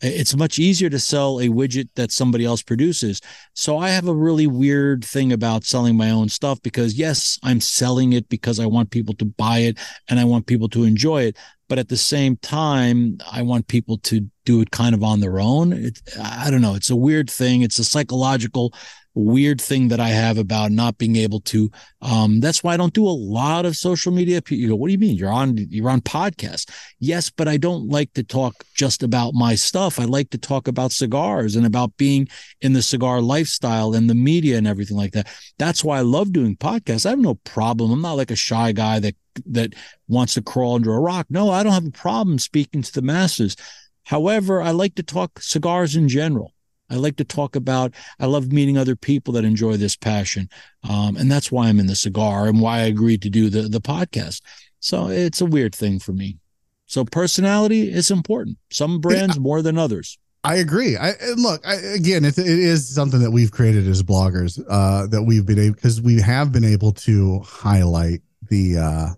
[0.00, 3.20] it's much easier to sell a widget that somebody else produces.
[3.54, 7.60] So I have a really weird thing about selling my own stuff because yes, I'm
[7.60, 9.78] selling it because I want people to buy it
[10.08, 11.36] and I want people to enjoy it.
[11.68, 15.40] But at the same time, I want people to do it kind of on their
[15.40, 15.72] own.
[15.72, 16.76] It, I don't know.
[16.76, 17.62] It's a weird thing.
[17.62, 18.72] It's a psychological
[19.16, 21.70] weird thing that I have about not being able to.
[22.02, 24.42] Um, that's why I don't do a lot of social media.
[24.48, 25.16] You go, what do you mean?
[25.16, 26.70] You're on you're on podcasts.
[27.00, 29.98] Yes, but I don't like to talk just about my stuff.
[29.98, 32.28] I like to talk about cigars and about being
[32.60, 35.28] in the cigar lifestyle and the media and everything like that.
[35.58, 37.06] That's why I love doing podcasts.
[37.06, 37.90] I have no problem.
[37.90, 39.74] I'm not like a shy guy that that
[40.08, 41.26] wants to crawl under a rock.
[41.30, 43.56] No, I don't have a problem speaking to the masses.
[44.04, 46.52] However, I like to talk cigars in general.
[46.90, 50.48] I like to talk about, I love meeting other people that enjoy this passion.
[50.88, 53.62] Um, and that's why I'm in the cigar and why I agreed to do the,
[53.62, 54.42] the podcast.
[54.80, 56.38] So it's a weird thing for me.
[56.86, 58.58] So personality is important.
[58.70, 60.18] Some brands more than others.
[60.44, 60.96] I agree.
[60.96, 62.24] I look I, again.
[62.24, 64.62] It, it is something that we've created as bloggers.
[64.68, 69.08] Uh, that we've been able because we have been able to highlight the uh,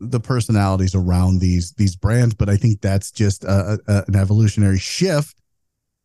[0.00, 2.34] the personalities around these these brands.
[2.34, 5.40] But I think that's just a, a, an evolutionary shift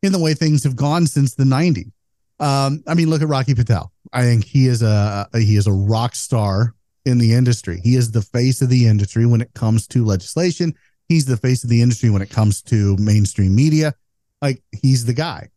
[0.02, 1.92] in the way things have gone since the 90s.
[2.40, 3.92] Um, I mean, look at Rocky Patel.
[4.12, 6.74] I think he is a, he is a rock star
[7.06, 7.80] in the industry.
[7.84, 10.74] He is the face of the industry when it comes to legislation.
[11.08, 13.94] He's the face of the industry when it comes to mainstream media.
[14.42, 15.50] Like he's the guy.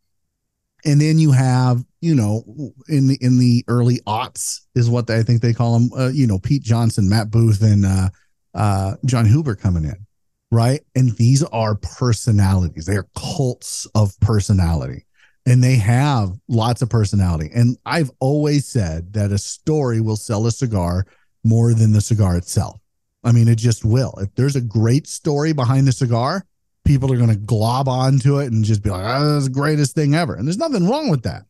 [0.83, 2.43] And then you have, you know,
[2.87, 5.89] in the in the early aughts is what I think they call him.
[5.97, 8.09] Uh, you know, Pete Johnson, Matt Booth, and uh,
[8.53, 10.05] uh, Jon Huber coming in
[10.51, 10.81] right?
[10.95, 12.85] And these are personalities.
[12.85, 15.05] They are cults of personality
[15.45, 17.49] and they have lots of personality.
[17.53, 21.05] And I've always said that a story will sell a cigar
[21.43, 22.79] more than the cigar itself.
[23.23, 24.13] I mean, it just will.
[24.19, 26.45] If there's a great story behind the cigar,
[26.83, 29.95] people are going to glob onto it and just be like, oh, that's the greatest
[29.95, 30.35] thing ever.
[30.35, 31.43] And there's nothing wrong with that.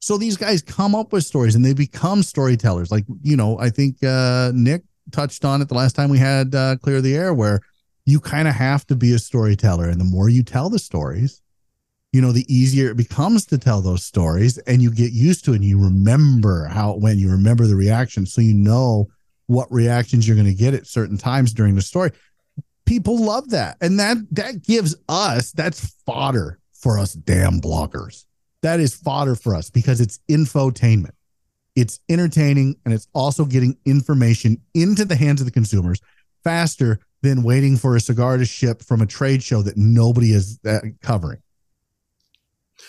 [0.00, 2.90] So these guys come up with stories and they become storytellers.
[2.90, 4.82] Like, you know, I think uh, Nick
[5.12, 7.60] touched on it the last time we had uh, Clear the Air, where
[8.04, 9.88] you kind of have to be a storyteller.
[9.88, 11.40] And the more you tell the stories,
[12.12, 15.52] you know, the easier it becomes to tell those stories and you get used to
[15.52, 18.26] it and you remember how it went, you remember the reaction.
[18.26, 19.08] So you know
[19.46, 22.10] what reactions you're going to get at certain times during the story.
[22.84, 23.76] People love that.
[23.80, 28.24] And that that gives us that's fodder for us damn bloggers.
[28.62, 31.12] That is fodder for us because it's infotainment.
[31.74, 36.00] It's entertaining and it's also getting information into the hands of the consumers
[36.44, 40.58] faster than waiting for a cigar to ship from a trade show that nobody is
[40.66, 41.40] uh, covering.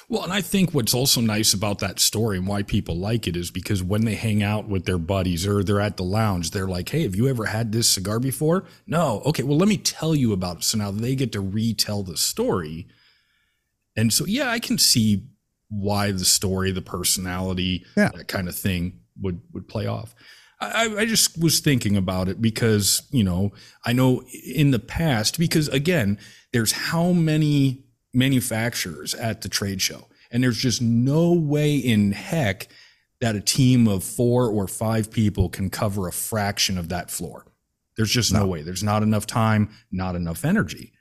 [0.10, 3.38] Well, and I think what's also nice about that story and why people like it
[3.38, 6.67] is because when they hang out with their buddies or they're at the lounge, they're
[6.67, 8.65] like, Hey, have you ever had this cigar before?
[8.86, 9.22] No.
[9.26, 9.43] Okay.
[9.43, 10.63] Well, let me tell you about it.
[10.63, 12.88] So now they get to retell the story.
[13.96, 15.28] And so, yeah, I can see
[15.69, 18.10] why the story, the personality, yeah.
[18.10, 20.15] that kind of thing would, would play off.
[20.67, 23.52] I, I, just was thinking about it because, you know,
[23.86, 26.19] I know in the past, because again,
[26.52, 32.67] there's how many manufacturers at the trade show, and there's just no way in heck
[33.21, 37.45] that a team of four or five people can cover a fraction of that floor.
[37.95, 38.62] There's just no, no way.
[38.63, 40.93] There's not enough time, not enough energy.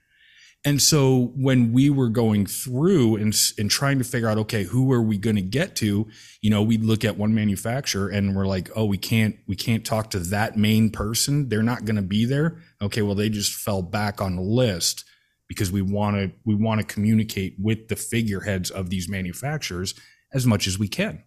[0.65, 4.93] And so when we were going through and, and trying to figure out, okay, who
[4.93, 6.07] are we going to get to?
[6.41, 9.85] You know, we'd look at one manufacturer and we're like, oh, we can't, we can't
[9.85, 11.49] talk to that main person.
[11.49, 12.59] They're not going to be there.
[12.81, 13.03] Okay.
[13.03, 15.05] Well, they just fell back on the list
[15.49, 19.95] because we want to, we want to communicate with the figureheads of these manufacturers
[20.33, 21.25] as much as we can.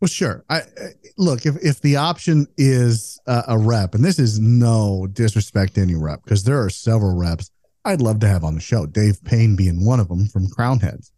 [0.00, 0.44] Well, sure.
[0.50, 0.62] I,
[1.16, 5.80] look if if the option is a, a rep, and this is no disrespect to
[5.80, 7.51] any rep, because there are several reps
[7.84, 8.86] I'd love to have on the show.
[8.86, 11.12] Dave Payne being one of them from Crowned Heads.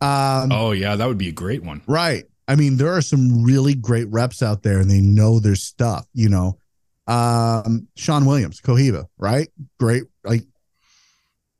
[0.00, 1.82] Um, oh yeah, that would be a great one.
[1.86, 2.24] Right.
[2.48, 6.06] I mean, there are some really great reps out there, and they know their stuff.
[6.12, 6.58] You know,
[7.06, 9.48] um, Sean Williams, Cohiba, right?
[9.80, 10.04] Great.
[10.22, 10.42] Like,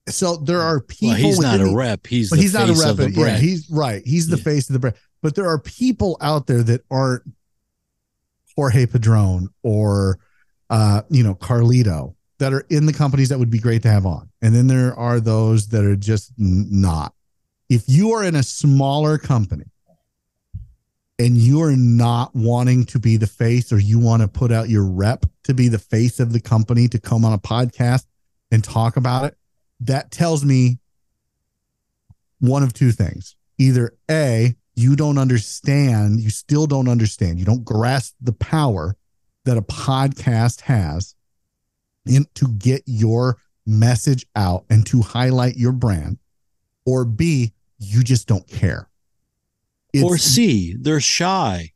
[0.09, 1.09] so there are people.
[1.09, 2.07] Well, he's not a the, rep.
[2.07, 2.97] He's but he's not a rep.
[2.97, 4.03] But, yeah, he's right.
[4.05, 4.45] He's the yeah.
[4.45, 4.97] face of the brand.
[5.23, 7.23] But there are people out there that aren't
[8.55, 10.19] Jorge Padron or,
[10.71, 14.07] uh, you know, Carlito that are in the companies that would be great to have
[14.07, 14.29] on.
[14.47, 17.13] And then there are those that are just not.
[17.69, 19.65] If you are in a smaller company
[21.19, 24.69] and you are not wanting to be the face or you want to put out
[24.69, 28.07] your rep to be the face of the company to come on a podcast
[28.53, 29.37] and talk about it,
[29.81, 30.79] that tells me
[32.39, 33.35] one of two things.
[33.59, 38.95] Either A, you don't understand, you still don't understand, you don't grasp the power
[39.45, 41.17] that a podcast has
[42.07, 46.19] in to get your message out and to highlight your brand,
[46.85, 48.89] or B, you just don't care.
[50.03, 51.73] or C, they're shy.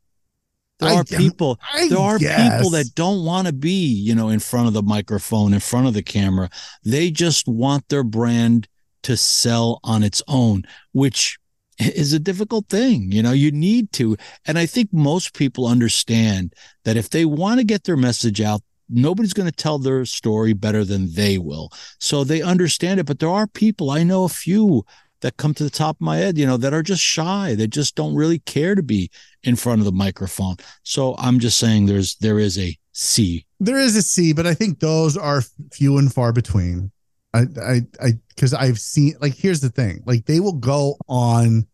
[0.79, 2.55] There I- are people I there are guess.
[2.55, 5.87] people that don't want to be, you know, in front of the microphone, in front
[5.87, 6.49] of the camera.
[6.83, 8.67] They just want their brand
[9.03, 11.39] to sell on its own, which
[11.79, 13.11] is a difficult thing.
[13.11, 14.15] You know, you need to.
[14.45, 16.53] And I think most people understand
[16.85, 18.61] that if they want to get their message out,
[18.91, 21.71] nobody's going to tell their story better than they will.
[21.99, 23.05] So they understand it.
[23.05, 24.85] But there are people, I know a few
[25.21, 27.55] that come to the top of my head, you know, that are just shy.
[27.55, 29.09] They just don't really care to be
[29.43, 30.57] in front of the microphone.
[30.83, 33.45] So I'm just saying there's there is a C.
[33.59, 36.91] There is a C, but I think those are few and far between.
[37.33, 41.67] I, I, I, because I've seen like here's the thing, like they will go on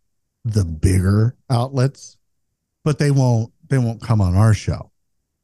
[0.45, 2.17] the bigger outlets,
[2.83, 4.91] but they won't they won't come on our show,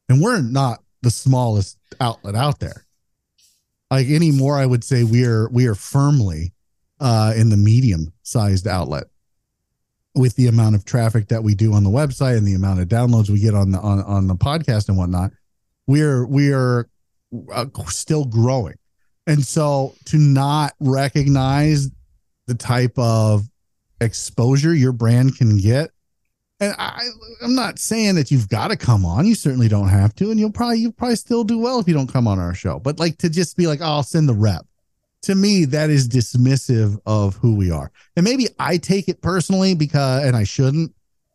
[0.09, 2.85] and we're not the smallest outlet out there.
[3.91, 6.53] Like anymore, I would say we are we are firmly
[6.99, 9.05] uh, in the medium sized outlet
[10.15, 12.87] with the amount of traffic that we do on the website and the amount of
[12.87, 15.31] downloads we get on the on, on the podcast and whatnot
[15.87, 16.87] we're we're
[17.51, 18.75] uh, still growing
[19.25, 21.89] and so to not recognize
[22.47, 23.43] the type of
[24.01, 25.89] exposure your brand can get
[26.63, 27.03] and i
[27.41, 30.39] i'm not saying that you've got to come on you certainly don't have to and
[30.39, 32.99] you'll probably you'll probably still do well if you don't come on our show but
[32.99, 34.65] like to just be like oh, i'll send the rep
[35.21, 39.73] to me that is dismissive of who we are and maybe i take it personally
[39.73, 40.93] because and i shouldn't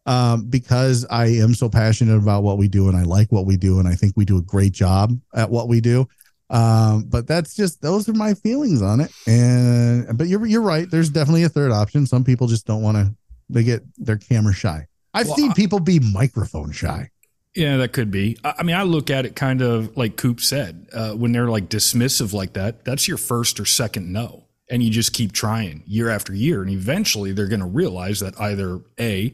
[0.08, 3.58] um, because I am so passionate about what we do and I like what we
[3.58, 6.08] do and I think we do a great job at what we do.
[6.48, 9.12] Um, but that's just those are my feelings on it.
[9.26, 10.90] And but you're you're right.
[10.90, 12.06] There's definitely a third option.
[12.06, 13.14] Some people just don't want to.
[13.50, 14.86] They get their camera shy.
[15.18, 17.10] I've Well, seen people be microphone shy.
[17.54, 18.36] Yeah, that could be.
[18.44, 21.68] I mean, I look at it kind of like Coop said, uh, when they're like
[21.68, 24.44] dismissive like that, that's your first or second no.
[24.70, 26.62] And you just keep trying year after year.
[26.62, 29.32] And eventually they're going to realize that either A,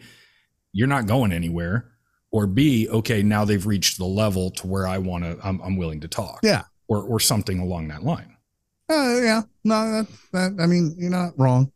[0.73, 1.91] you're not going anywhere,
[2.31, 5.77] or B, okay, now they've reached the level to where I want to, I'm, I'm
[5.77, 6.41] willing to talk.
[6.43, 6.63] Yeah.
[6.89, 8.37] Or, or something along that line.
[8.89, 11.73] Uh, yeah, no, that, that I mean, you're not wrong.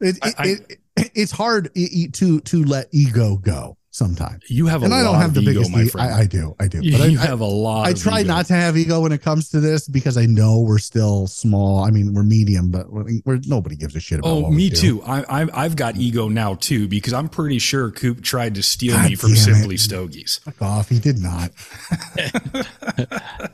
[0.00, 4.82] It, I- it, I- it, it's hard to to let ego go sometimes, You have
[4.82, 5.70] a and lot I don't have the of ego, biggest.
[5.72, 6.12] my friend.
[6.14, 6.80] I, I do, I do.
[6.82, 8.28] you But I, you I- have a lot I of try ego.
[8.28, 11.84] not to have ego when it comes to this because I know we're still small.
[11.84, 14.28] I mean, we're medium, but we're, we're nobody gives a shit about.
[14.30, 14.76] Oh, what we me do.
[14.76, 15.02] too.
[15.04, 18.94] I, I, I've got ego now too because I'm pretty sure Coop tried to steal
[18.94, 19.54] God me from damn it.
[19.56, 20.40] Simply Stogies.
[20.44, 20.88] Fuck off.
[20.88, 21.50] He did not.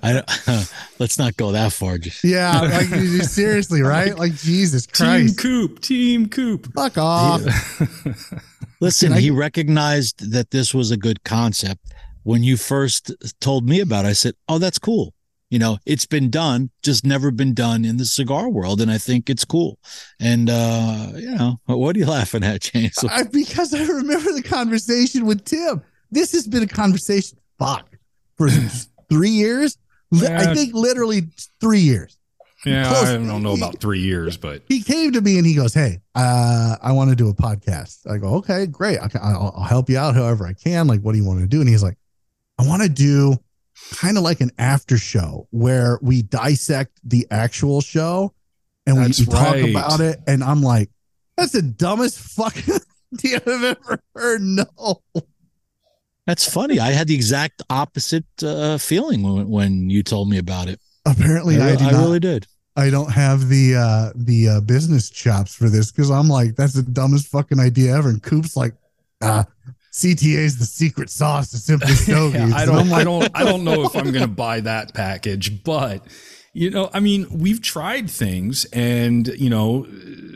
[0.03, 1.99] I don't, let's not go that far.
[1.99, 4.16] Just Yeah, like you- you- seriously, right?
[4.18, 5.38] Like Jesus Team Christ.
[5.38, 6.72] Coop, Team Coop.
[6.74, 7.40] Fuck off.
[8.80, 11.80] Listen, I- he recognized that this was a good concept.
[12.24, 15.12] When you first told me about it, I said, Oh, that's cool.
[15.50, 18.80] You know, it's been done, just never been done in the cigar world.
[18.80, 19.78] And I think it's cool.
[20.18, 22.96] And, uh, you know, what are you laughing at, James?
[23.10, 25.82] I, because I remember the conversation with Tim.
[26.10, 27.86] This has been a conversation, fuck,
[28.36, 28.48] for
[29.10, 29.76] three years.
[30.14, 31.22] I think literally
[31.60, 32.16] three years.
[32.64, 33.08] Yeah, Close.
[33.08, 36.00] I don't know about three years, but He came to me and he goes, "Hey,
[36.14, 39.00] uh, I want to do a podcast." I go, "Okay, great.
[39.00, 40.86] I can, I'll, I'll help you out however I can.
[40.86, 41.96] Like, what do you want to do?" And he's like,
[42.58, 43.36] "I want to do
[43.96, 48.32] kind of like an after show where we dissect the actual show
[48.86, 49.70] and we, That's we talk right.
[49.70, 50.88] about it." And I'm like,
[51.36, 52.74] "That's the dumbest fucking
[53.14, 55.02] idea I've ever heard." No,
[56.26, 56.78] That's funny.
[56.78, 60.78] I had the exact opposite uh, feeling when, when you told me about it.
[61.04, 62.02] apparently I, I, do I not.
[62.04, 62.46] really did.
[62.76, 66.72] I don't have the uh the uh, business chops for this because I'm like, that's
[66.72, 68.08] the dumbest fucking idea ever.
[68.08, 68.74] And Coop's like,
[69.20, 69.44] uh,
[69.92, 72.50] CTA is the secret sauce to Simply Stogies.
[72.50, 75.62] Yeah, I don't, I don't, I don't know if I'm going to buy that package,
[75.62, 76.06] but
[76.54, 79.86] you know, I mean, we've tried things, and you know,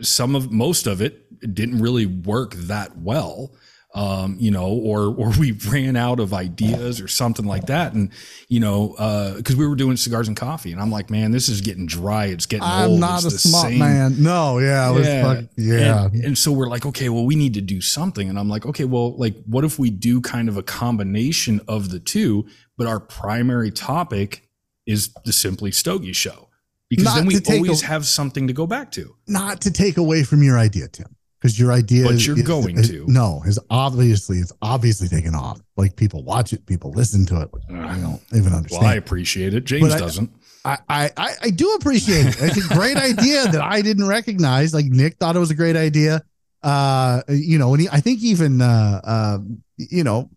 [0.01, 3.51] some of most of it didn't really work that well.
[3.97, 8.11] Um, you know, or or we ran out of ideas or something like that, and
[8.47, 8.93] you know,
[9.37, 12.25] because we were doing cigars and coffee, and I'm like, man, this is getting dry.
[12.25, 12.99] It's getting I'm old.
[12.99, 14.21] not It's a smart same- man.
[14.21, 15.23] No, yeah, Yeah.
[15.23, 16.05] fuck, yeah.
[16.05, 18.29] And, and so we're like, okay, well, we need to do something.
[18.29, 21.89] And I'm like, okay, well, like, what if we do kind of a combination of
[21.89, 22.45] the two,
[22.77, 24.47] but our primary topic
[24.85, 26.49] is the Simply Stogie show?
[26.89, 29.15] Because Not then we always a- have something to go back to.
[29.27, 32.43] not to take away from your idea, Tim, because your idea But is- you're is-
[32.43, 33.05] going is- to.
[33.07, 35.59] No, is obviously it's obviously taken off.
[35.75, 37.49] Like people watch it, people listen to it.
[37.69, 38.81] I don't even understand.
[38.83, 39.65] Well, I appreciate it.
[39.65, 40.31] James But doesn't.
[40.65, 41.11] I, I
[41.43, 42.35] I do appreciate it.
[42.41, 44.73] It's a great idea that I didn't recognize.
[44.73, 46.21] Like Nick thought it was a great idea.
[46.61, 49.37] Uh, you know, and he, I think even uh, uh,
[49.77, 50.29] you know,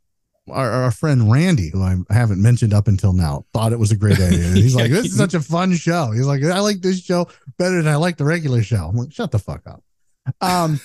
[0.48, 3.96] our, our friend Randy, who I haven't mentioned up until now, thought it was a
[3.96, 4.48] great idea.
[4.50, 7.26] He's like, "This is such a fun show." He's like, "I like this show
[7.58, 9.82] better than I like the regular show." I'm like, "Shut the fuck up."
[10.40, 10.80] Um,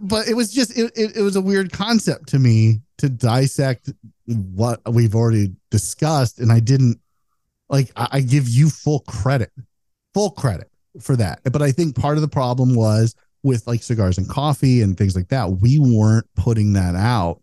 [0.00, 3.90] but it was just it, it, it was a weird concept to me to dissect
[4.26, 7.00] what we've already discussed, and I didn't
[7.68, 7.90] like.
[7.96, 9.50] I, I give you full credit,
[10.14, 11.40] full credit for that.
[11.44, 15.16] But I think part of the problem was with like cigars and coffee and things
[15.16, 15.50] like that.
[15.60, 17.40] We weren't putting that out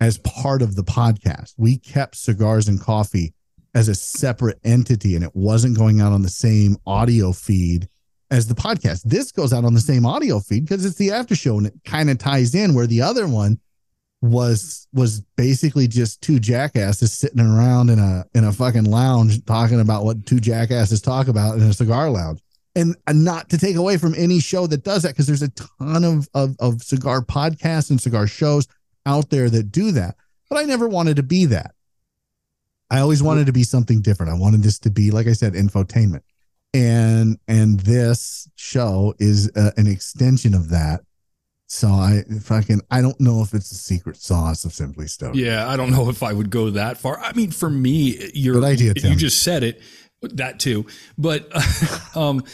[0.00, 1.54] as part of the podcast.
[1.56, 3.34] We kept cigars and coffee
[3.74, 7.88] as a separate entity and it wasn't going out on the same audio feed
[8.32, 9.02] as the podcast.
[9.04, 11.74] This goes out on the same audio feed because it's the after show and it
[11.84, 13.60] kind of ties in where the other one
[14.22, 19.80] was was basically just two jackasses sitting around in a in a fucking lounge talking
[19.80, 22.40] about what two jackasses talk about in a cigar lounge.
[22.74, 26.04] And, not to take away from any show that does that because there's a ton
[26.04, 28.66] of, of of cigar podcasts and cigar shows
[29.04, 30.16] out there that do that.
[30.48, 31.74] But I never wanted to be that.
[32.90, 34.32] I always wanted to be something different.
[34.32, 36.22] I wanted this to be, like I said, infotainment,
[36.72, 37.61] and and
[38.08, 41.00] this show is uh, an extension of that.
[41.66, 45.40] So I fucking I don't know if it's a secret sauce of Simply Stogie.
[45.40, 47.18] Yeah, I don't know if I would go that far.
[47.18, 49.12] I mean, for me, your Good idea, Tim.
[49.12, 49.80] you just said it,
[50.20, 50.86] that too.
[51.16, 51.50] But
[52.16, 52.44] um,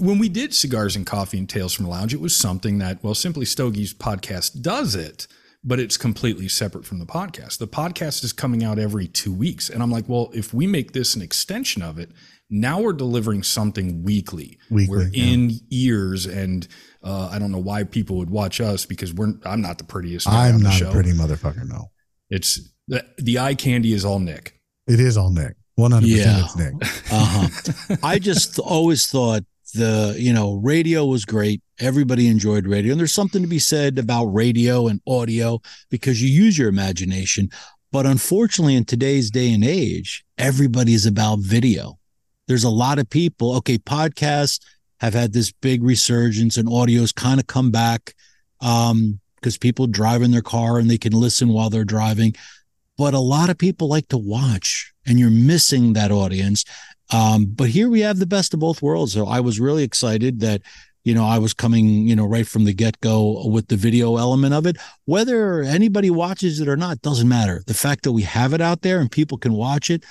[0.00, 3.02] when we did cigars and coffee and tales from the lounge, it was something that
[3.04, 5.26] well, Simply Stogie's podcast does it,
[5.62, 7.58] but it's completely separate from the podcast.
[7.58, 10.92] The podcast is coming out every two weeks, and I'm like, well, if we make
[10.92, 12.10] this an extension of it,
[12.52, 14.58] now we're delivering something weekly.
[14.70, 15.24] Weekly, we're yeah.
[15.24, 16.68] in ears and.
[17.04, 19.34] Uh, I don't know why people would watch us because we're.
[19.44, 20.28] I'm not the prettiest.
[20.28, 20.88] I'm on the not show.
[20.88, 21.68] a pretty motherfucker.
[21.68, 21.90] No,
[22.30, 24.60] It's the, the eye candy is all Nick.
[24.86, 25.56] it is all Nick.
[25.74, 26.74] One hundred percent, It's Nick.
[27.10, 27.96] Uh-huh.
[28.04, 29.42] I just always thought
[29.74, 31.60] the, you know, radio was great.
[31.80, 32.92] Everybody enjoyed radio.
[32.92, 37.48] And there's something to be said about radio and audio because you use your imagination.
[37.90, 41.98] But unfortunately, in today's day and age, everybody is about video.
[42.48, 43.56] There's a lot of people.
[43.56, 44.60] Okay, podcasts
[45.00, 48.14] have had this big resurgence and audio's kind of come back
[48.60, 52.34] um, because people drive in their car and they can listen while they're driving.
[52.98, 56.64] But a lot of people like to watch, and you're missing that audience.
[57.10, 59.14] Um, but here we have the best of both worlds.
[59.14, 60.62] So I was really excited that,
[61.02, 64.18] you know, I was coming, you know, right from the get go with the video
[64.18, 64.76] element of it.
[65.06, 67.62] Whether anybody watches it or not doesn't matter.
[67.66, 70.04] The fact that we have it out there and people can watch it,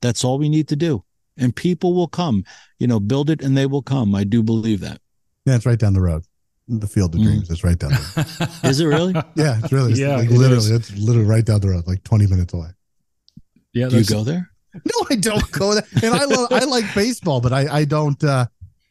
[0.00, 1.02] that's all we need to do.
[1.38, 2.44] And people will come,
[2.78, 4.14] you know, build it and they will come.
[4.14, 5.00] I do believe that.
[5.44, 6.24] Yeah, it's right down the road.
[6.68, 7.24] The Field of Mm.
[7.24, 7.90] Dreams is right down.
[7.90, 8.64] The road.
[8.70, 9.12] Is it really?
[9.36, 10.70] Yeah, it's really, Yeah, like it literally, is.
[10.70, 12.70] it's literally right down the road, like twenty minutes away.
[13.72, 14.50] Yeah, do you go there?
[14.74, 15.86] No, I don't go there.
[16.02, 18.46] And I love, I like baseball, but I, I don't, uh,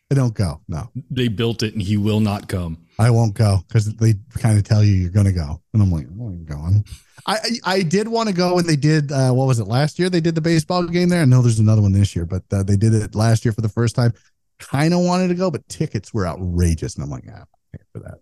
[0.10, 0.62] I don't go.
[0.70, 2.78] No, they built it and he will not come.
[2.98, 5.92] I won't go because they kind of tell you you're going to go, and I'm
[5.92, 6.86] like, oh, I'm going.
[7.26, 9.12] I, I I did want to go when they did.
[9.12, 10.10] Uh, what was it last year?
[10.10, 11.22] They did the baseball game there.
[11.22, 13.62] I know there's another one this year, but uh, they did it last year for
[13.62, 14.14] the first time.
[14.60, 17.48] Kind of wanted to go, but tickets were outrageous, and I'm like, yeah, I'm not
[17.74, 18.20] paying for that.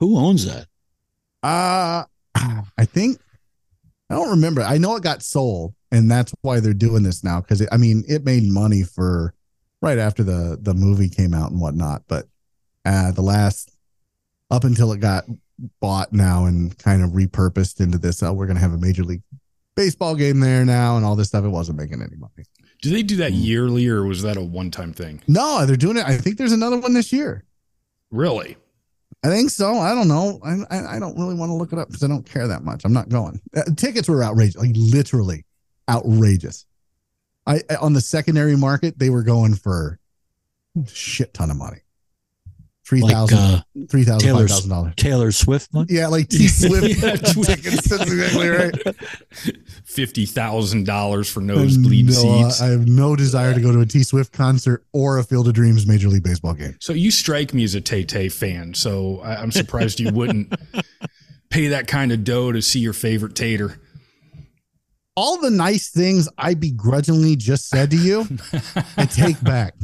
[0.00, 0.66] Who owns that?
[1.42, 2.04] Uh
[2.76, 3.20] I think
[4.10, 4.62] I don't remember.
[4.62, 7.40] I know it got sold, and that's why they're doing this now.
[7.40, 9.34] Because I mean, it made money for
[9.82, 12.02] right after the the movie came out and whatnot.
[12.08, 12.26] But
[12.84, 13.70] uh the last
[14.50, 15.24] up until it got
[15.80, 19.22] bought now and kind of repurposed into this, uh, we're gonna have a major league
[19.74, 21.44] baseball game there now and all this stuff.
[21.44, 22.44] It wasn't making any money.
[22.82, 23.44] Do they do that Mm.
[23.44, 25.20] yearly or was that a one time thing?
[25.26, 26.06] No, they're doing it.
[26.06, 27.44] I think there's another one this year.
[28.10, 28.56] Really?
[29.24, 29.78] I think so.
[29.78, 30.38] I don't know.
[30.44, 32.62] I I, I don't really want to look it up because I don't care that
[32.62, 32.82] much.
[32.84, 33.40] I'm not going.
[33.56, 35.44] Uh, tickets were outrageous, like literally
[35.88, 36.64] outrageous.
[37.46, 39.98] I- on the secondary market they were going for
[40.86, 41.78] shit ton of money.
[42.88, 43.60] Three Like uh,
[43.90, 44.94] three thousand, five Taylor's- thousand dollars.
[44.96, 45.88] Taylor Swift money?
[45.90, 47.86] Yeah, like T Swift Yeah, tickets.
[47.86, 48.74] That's exactly right.
[49.84, 52.62] Fifty thousand dollars for nosebleed no, seats.
[52.62, 55.52] I have no desire to go to a T Swift concert or a Field of
[55.54, 56.76] Dreams Major League Baseball game.
[56.80, 58.72] so you strike me as a Tay Tay fan.
[58.72, 60.54] So I, I'm surprised you wouldn't
[61.50, 63.78] pay that kind of dough to see your favorite tater.
[65.14, 68.26] All the nice things I begrudgingly just said to you,
[68.96, 69.74] I take back.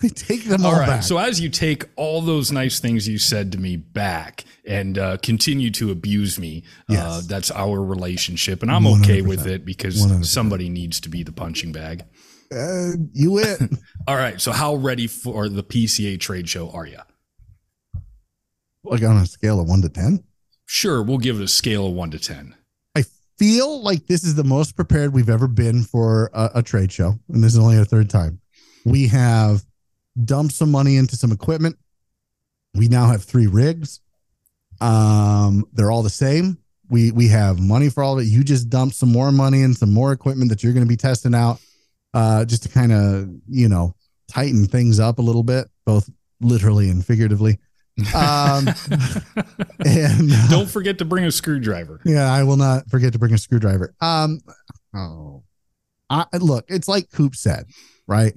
[0.14, 0.86] Take them all, All right.
[0.86, 1.02] back.
[1.02, 5.16] So as you take all those nice things you said to me back and uh,
[5.18, 10.24] continue to abuse me, uh, that's our relationship, and I'm okay with it because 100%.
[10.24, 12.04] somebody needs to be the punching bag.
[12.54, 13.78] uh, you win.
[14.08, 14.40] All right.
[14.40, 16.98] So how ready for the PCA trade show are you?
[18.84, 20.24] like on a scale of one to ten.
[20.66, 22.54] Sure, we'll give it a scale of one to ten.
[22.96, 23.04] I
[23.38, 27.18] feel like this is the most prepared we've ever been for a, a trade show,
[27.28, 28.40] and this is only our third time.
[28.84, 29.64] We have
[30.22, 31.76] dumped some money into some equipment.
[32.74, 34.00] We now have three rigs.
[34.80, 36.58] Um, they're all the same.
[36.88, 38.28] We we have money for all of it.
[38.28, 40.96] You just dumped some more money and some more equipment that you're going to be
[40.96, 41.60] testing out,
[42.14, 43.94] uh, just to kind of you know
[44.28, 46.08] tighten things up a little bit, both
[46.40, 47.58] literally and figuratively.
[48.14, 48.66] Um,
[49.84, 52.00] and uh, don't forget to bring a screwdriver.
[52.04, 53.94] Yeah, I will not forget to bring a screwdriver.
[54.00, 54.40] Um,
[54.94, 55.42] oh,
[56.08, 57.66] I, look, it's like Coop said,
[58.06, 58.34] right?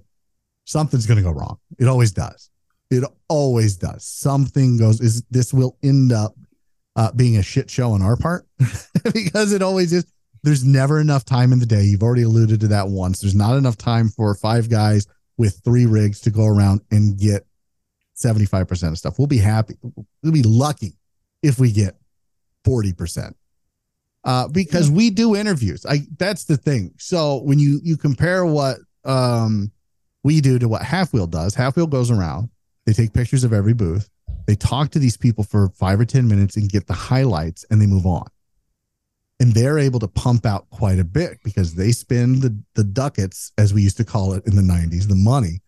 [0.65, 1.57] Something's going to go wrong.
[1.79, 2.49] It always does.
[2.89, 4.05] It always does.
[4.05, 5.01] Something goes.
[5.01, 6.35] Is this will end up
[6.95, 8.45] uh, being a shit show on our part
[9.13, 10.05] because it always is.
[10.43, 11.83] There's never enough time in the day.
[11.83, 13.21] You've already alluded to that once.
[13.21, 15.07] There's not enough time for five guys
[15.37, 17.45] with three rigs to go around and get
[18.15, 19.17] 75% of stuff.
[19.17, 19.75] We'll be happy.
[20.21, 20.97] We'll be lucky
[21.41, 21.95] if we get
[22.67, 23.33] 40%.
[24.25, 24.95] Uh, because yeah.
[24.95, 25.85] we do interviews.
[25.85, 26.93] I that's the thing.
[26.97, 29.69] So when you you compare what um
[30.23, 32.49] we do to what Half Wheel does, Half Wheel goes around,
[32.85, 34.09] they take pictures of every booth,
[34.47, 37.81] they talk to these people for five or 10 minutes and get the highlights and
[37.81, 38.27] they move on.
[39.39, 43.51] And they're able to pump out quite a bit because they spend the, the ducats,
[43.57, 45.61] as we used to call it in the 90s, the money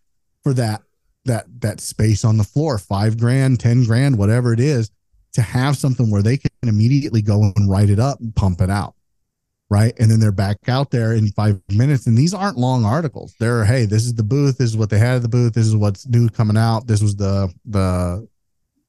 [0.44, 0.82] for that
[1.26, 4.92] that that space on the floor, five grand, 10 grand, whatever it is,
[5.34, 8.70] to have something where they can immediately go and write it up and pump it
[8.70, 8.94] out.
[9.70, 9.94] Right.
[10.00, 12.06] And then they're back out there in five minutes.
[12.06, 13.36] And these aren't long articles.
[13.40, 15.66] They're, hey, this is the booth, this is what they had at the booth, this
[15.66, 16.88] is what's new coming out.
[16.88, 18.28] This was the the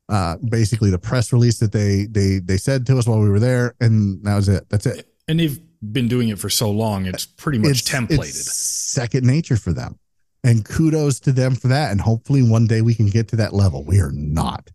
[0.09, 3.41] uh basically the press release that they they they said to us while we were
[3.41, 4.68] there, and that was it.
[4.68, 5.09] That's it.
[5.27, 5.59] And they've
[5.93, 8.29] been doing it for so long, it's pretty much it's, templated.
[8.29, 9.99] It's second nature for them
[10.47, 11.91] and kudos to them for that.
[11.91, 13.85] And hopefully one day we can get to that level.
[13.85, 14.70] We are not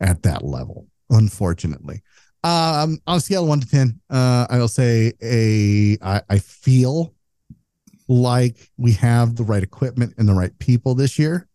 [0.00, 2.02] at that level, unfortunately.
[2.44, 7.12] Um, on a scale of one to 10, uh, I'll say a, I, I feel
[8.08, 11.48] like we have the right equipment and the right people this year,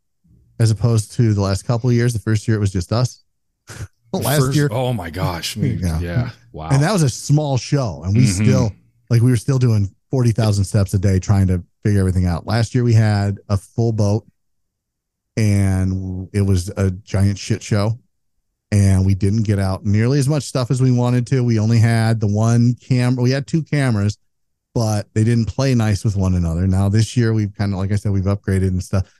[0.60, 2.14] as opposed to the last couple of years.
[2.14, 3.24] The first year it was just us.
[4.14, 6.00] last first, year, oh my gosh, yeah.
[6.00, 6.70] yeah, wow.
[6.70, 8.44] And that was a small show, and we mm-hmm.
[8.44, 8.72] still
[9.10, 12.46] like we were still doing forty thousand steps a day trying to figure everything out.
[12.46, 14.26] Last year we had a full boat
[15.38, 17.98] and it was a giant shit show.
[18.72, 21.44] And we didn't get out nearly as much stuff as we wanted to.
[21.44, 23.22] We only had the one camera.
[23.22, 24.18] We had two cameras,
[24.74, 26.68] but they didn't play nice with one another.
[26.68, 29.12] Now this year we've kind of, like I said, we've upgraded and stuff.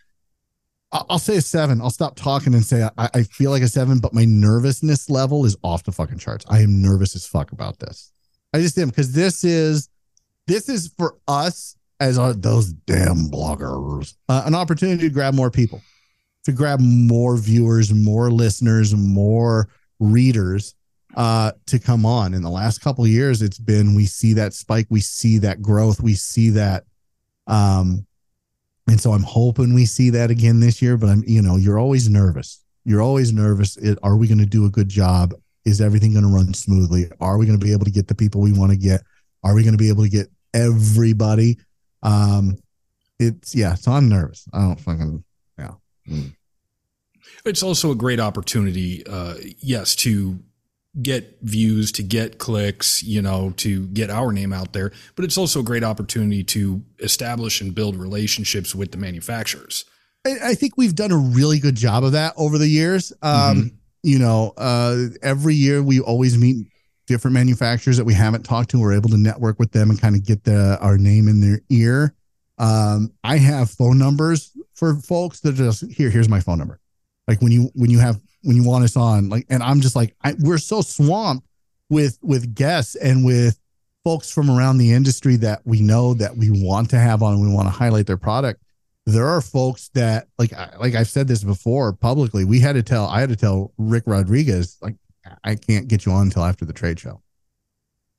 [0.94, 1.82] I'll say a seven.
[1.82, 5.46] I'll stop talking and say I, I feel like a seven, but my nervousness level
[5.46, 6.46] is off the fucking charts.
[6.50, 8.12] I am nervous as fuck about this.
[8.54, 9.88] I just am because this is
[10.48, 15.52] this is for us as are those damn bloggers, uh, an opportunity to grab more
[15.52, 15.82] people,
[16.46, 19.70] to grab more viewers, more listeners, more
[20.00, 20.76] readers
[21.16, 22.34] uh, to come on.
[22.34, 25.62] In the last couple of years, it's been we see that spike, we see that
[25.62, 26.84] growth, we see that.
[27.48, 28.06] Um,
[28.88, 30.98] and so I'm hoping we see that again this year.
[30.98, 32.64] But I'm, you know, you're always nervous.
[32.84, 33.78] You're always nervous.
[33.78, 35.34] It, are we going to do a good job?
[35.66, 37.10] Is everything going to run smoothly?
[37.20, 39.02] Are we going to be able to get the people we want to get?
[39.44, 41.58] Are we going to be able to get everybody?
[42.02, 42.58] Um,
[43.20, 43.76] it's yeah.
[43.76, 44.46] So I'm nervous.
[44.54, 45.24] I don't fucking.
[46.12, 46.36] Mm.
[47.46, 50.40] It's also a great opportunity, uh, yes, to
[51.02, 54.92] get views, to get clicks, you know, to get our name out there.
[55.16, 59.86] But it's also a great opportunity to establish and build relationships with the manufacturers.
[60.26, 63.12] I, think we've done a really good job of that over the years.
[63.24, 63.68] Um, mm-hmm.
[64.04, 66.68] You know, uh, every year we always meet
[67.08, 68.80] different manufacturers that we haven't talked to.
[68.80, 71.62] We're able to network with them and kind of get the our name in their
[71.70, 72.14] ear.
[72.58, 74.51] Um, I have phone numbers
[74.82, 76.10] for folks that just here.
[76.10, 76.80] Here's my phone number.
[77.28, 79.96] Like when you when you have when you want us on, like, and I'm just
[79.96, 81.46] like I, we're so swamped
[81.92, 83.60] with with guests and with
[84.04, 87.40] folks from around the industry that we know that we want to have on.
[87.42, 88.64] We want to highlight their product.
[89.06, 92.44] There are folks that like like I've said this before publicly.
[92.44, 94.96] We had to tell I had to tell Rick Rodriguez like
[95.44, 97.22] I can't get you on until after the trade show.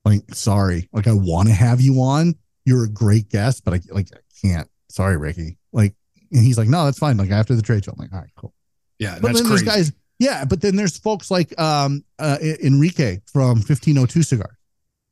[0.05, 0.89] Like, sorry.
[0.93, 2.35] Like, I want to have you on.
[2.65, 4.69] You're a great guest, but I like I can't.
[4.89, 5.59] Sorry, Ricky.
[5.73, 5.95] Like,
[6.33, 7.17] and he's like, no, that's fine.
[7.17, 8.55] Like after the trade show, I'm like, all right, cool.
[8.99, 9.49] Yeah, but then crazy.
[9.49, 9.93] there's guys.
[10.19, 14.59] Yeah, but then there's folks like um uh Enrique from 1502 Cigar.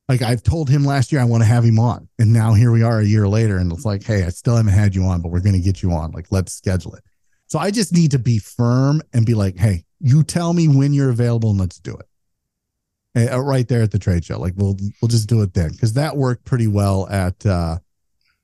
[0.09, 2.73] Like I've told him last year I want to have him on, and now here
[2.73, 5.21] we are a year later, and it's like, hey, I still haven't had you on,
[5.21, 6.11] but we're going to get you on.
[6.13, 7.05] Like, let's schedule it.
[7.47, 10.93] So I just need to be firm and be like, hey, you tell me when
[10.93, 12.07] you're available and let's do it.
[13.33, 14.39] Uh, right there at the trade show.
[14.39, 17.79] Like we'll we'll just do it then because that worked pretty well at uh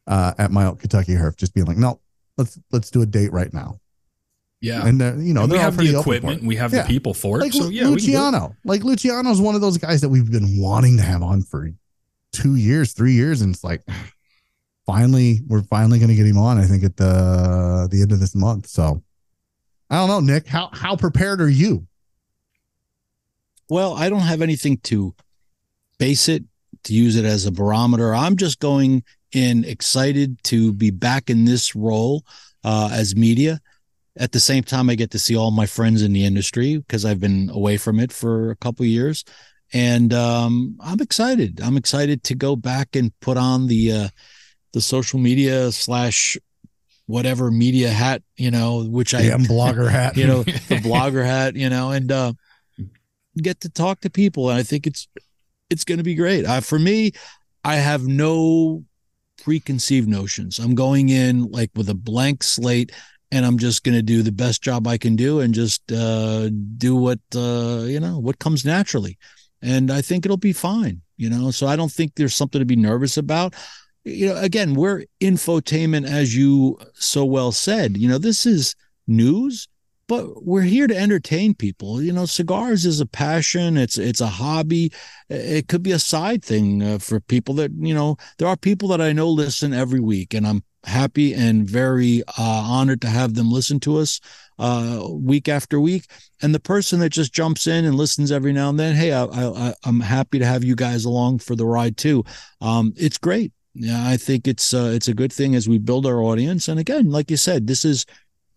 [0.09, 1.37] uh at my old Kentucky Herf.
[1.37, 2.01] Just being like, no,
[2.37, 3.81] let's let's do a date right now.
[4.61, 6.83] Yeah, and you know and we have the equipment, we have yeah.
[6.83, 7.43] the people for it.
[7.43, 11.03] Like so yeah, Luciano, like Luciano's one of those guys that we've been wanting to
[11.03, 11.71] have on for
[12.33, 13.83] two years, three years, and it's like
[14.87, 16.59] finally we're finally going to get him on.
[16.59, 18.67] I think at the the end of this month.
[18.67, 19.03] So
[19.91, 20.47] I don't know, Nick.
[20.47, 21.87] How how prepared are you?
[23.69, 25.15] Well, I don't have anything to
[25.99, 26.45] base it
[26.85, 28.15] to use it as a barometer.
[28.15, 32.25] I'm just going in excited to be back in this role
[32.65, 33.61] uh, as media.
[34.19, 37.05] At the same time, I get to see all my friends in the industry because
[37.05, 39.25] I've been away from it for a couple years,
[39.75, 41.61] and um, I'm excited.
[41.63, 44.09] I'm excited to go back and put on the uh,
[44.73, 46.39] the social media slash
[47.07, 51.55] whatever media hat, you know, which I am blogger hat, you know, the blogger hat,
[51.57, 52.33] you know, and uh,
[53.37, 54.51] get to talk to people.
[54.51, 55.09] And I think it's
[55.71, 56.45] it's going to be great.
[56.45, 57.13] Uh, for me,
[57.65, 58.85] I have no
[59.47, 60.59] preconceived notions.
[60.59, 62.91] I'm going in like with a blank slate
[63.31, 66.51] and I'm just going to do the best job I can do and just uh,
[66.77, 69.19] do what uh, you know what comes naturally,
[69.63, 71.01] and I think it'll be fine.
[71.17, 73.55] You know, so I don't think there's something to be nervous about.
[74.03, 77.97] You know, again, we're infotainment, as you so well said.
[77.97, 78.75] You know, this is
[79.07, 79.69] news
[80.09, 82.01] but we're here to entertain people.
[82.01, 83.77] You know, cigars is a passion.
[83.77, 84.93] It's it's a hobby.
[85.29, 88.17] It could be a side thing uh, for people that you know.
[88.39, 92.65] There are people that I know listen every week, and I'm happy and very uh,
[92.65, 94.21] honored to have them listen to us
[94.59, 96.07] uh, week after week.
[96.43, 99.25] And the person that just jumps in and listens every now and then, hey, I,
[99.25, 102.25] I, I'm happy to have you guys along for the ride too.
[102.61, 103.53] Um, it's great.
[103.75, 106.69] Yeah, I think it's uh, it's a good thing as we build our audience.
[106.69, 108.07] And again, like you said, this is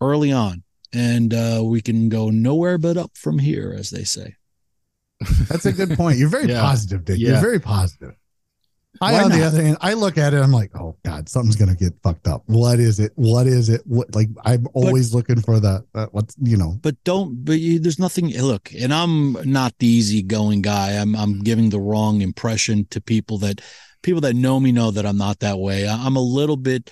[0.00, 0.62] early on
[0.92, 4.36] and uh, we can go nowhere but up from here, as they say.
[5.48, 6.18] That's a good point.
[6.18, 6.60] You're very yeah.
[6.60, 7.18] positive, Dick.
[7.18, 7.30] Yeah.
[7.30, 8.14] You're very positive.
[9.00, 9.36] I, on not?
[9.36, 12.26] the other hand, I look at it, I'm like, oh God, something's gonna get fucked
[12.26, 12.42] up.
[12.46, 13.12] What is it?
[13.14, 13.82] What is it?
[13.86, 16.76] What like I'm always but, looking for the uh, what's you know.
[16.82, 17.44] But don't.
[17.44, 18.36] But you, there's nothing.
[18.36, 20.92] Look, and I'm not the easygoing guy.
[20.92, 23.60] I'm I'm giving the wrong impression to people that
[24.02, 25.88] people that know me know that I'm not that way.
[25.88, 26.90] I'm a little bit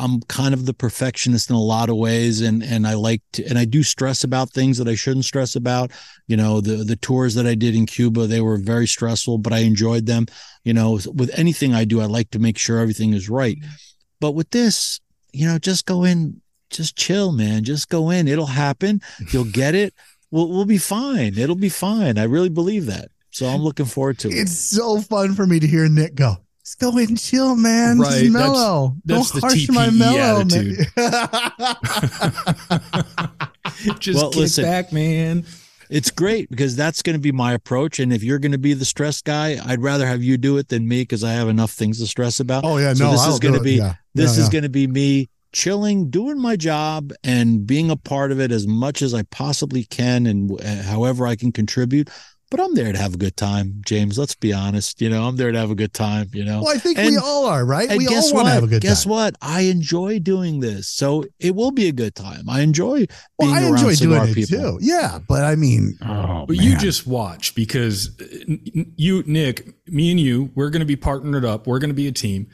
[0.00, 3.44] I'm kind of the perfectionist in a lot of ways and and I like to
[3.44, 5.90] and I do stress about things that I shouldn't stress about.
[6.26, 9.52] You know, the the tours that I did in Cuba, they were very stressful, but
[9.52, 10.26] I enjoyed them.
[10.64, 13.58] You know, with anything I do, I like to make sure everything is right.
[13.58, 13.70] Mm-hmm.
[14.20, 15.00] But with this,
[15.32, 16.40] you know, just go in,
[16.70, 17.64] just chill, man.
[17.64, 18.28] Just go in.
[18.28, 19.00] It'll happen.
[19.30, 19.94] You'll get it.
[20.32, 21.36] We'll we'll be fine.
[21.36, 22.16] It'll be fine.
[22.16, 23.08] I really believe that.
[23.32, 24.34] So I'm looking forward to it.
[24.34, 26.36] It's so fun for me to hear Nick go
[26.70, 27.98] just go and chill, man.
[27.98, 28.20] Right.
[28.20, 28.94] Just mellow.
[29.04, 30.78] That's, that's Don't harsh TPE my mellow, attitude.
[34.00, 35.44] just well, kick listen, back, man.
[35.88, 37.98] It's great because that's going to be my approach.
[37.98, 40.68] And if you're going to be the stress guy, I'd rather have you do it
[40.68, 42.64] than me because I have enough things to stress about.
[42.64, 43.94] Oh yeah, so no, this I'll is going to be yeah.
[44.14, 44.52] this yeah, is yeah.
[44.52, 48.68] going to be me chilling, doing my job, and being a part of it as
[48.68, 52.08] much as I possibly can, and however I can contribute
[52.50, 54.18] but I'm there to have a good time, James.
[54.18, 55.00] Let's be honest.
[55.00, 56.28] You know, I'm there to have a good time.
[56.32, 57.88] You know, well, I think and, we all are, right?
[57.96, 59.10] We all want to have a good guess time.
[59.12, 59.36] Guess what?
[59.40, 62.50] I enjoy doing this, so it will be a good time.
[62.50, 64.78] I enjoy being well, I enjoy doing it people.
[64.78, 64.78] too.
[64.80, 66.66] Yeah, but I mean, oh, but man.
[66.66, 68.54] you just watch because uh,
[68.96, 71.66] you, Nick, me and you, we're going to be partnered up.
[71.66, 72.48] We're going to be a team.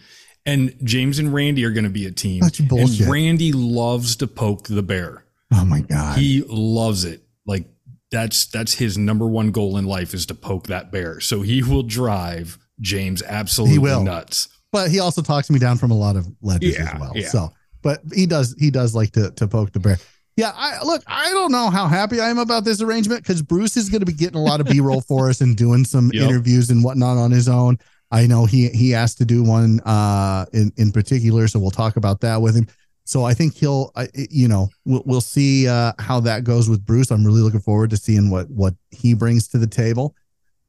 [0.45, 2.43] And James and Randy are going to be a team.
[2.43, 3.01] Such bullshit.
[3.01, 5.25] And Randy loves to poke the bear.
[5.53, 7.23] Oh my god, he loves it.
[7.47, 7.69] Like
[8.11, 11.21] that's that's his number one goal in life is to poke that bear.
[11.21, 14.03] So he will drive James absolutely will.
[14.03, 14.49] nuts.
[14.73, 17.13] But he also talks me down from a lot of ledges yeah, as well.
[17.15, 17.29] Yeah.
[17.29, 17.53] So,
[17.83, 19.99] but he does he does like to to poke the bear.
[20.37, 23.77] Yeah, I look, I don't know how happy I am about this arrangement because Bruce
[23.79, 26.29] is going to be getting a lot of B-roll for us and doing some yep.
[26.29, 27.79] interviews and whatnot on his own.
[28.11, 31.97] I know he he asked to do one uh in in particular, so we'll talk
[31.97, 32.69] about that with him.
[33.07, 37.13] So I think he'll, you know, we'll, we'll see uh, how that goes with Bruce.
[37.13, 40.17] I'm really looking forward to seeing what what he brings to the table,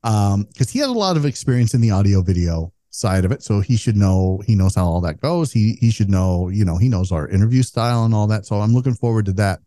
[0.04, 3.42] because um, he has a lot of experience in the audio video side of it.
[3.42, 5.52] So he should know he knows how all that goes.
[5.52, 8.46] He he should know, you know, he knows our interview style and all that.
[8.46, 9.60] So I'm looking forward to that.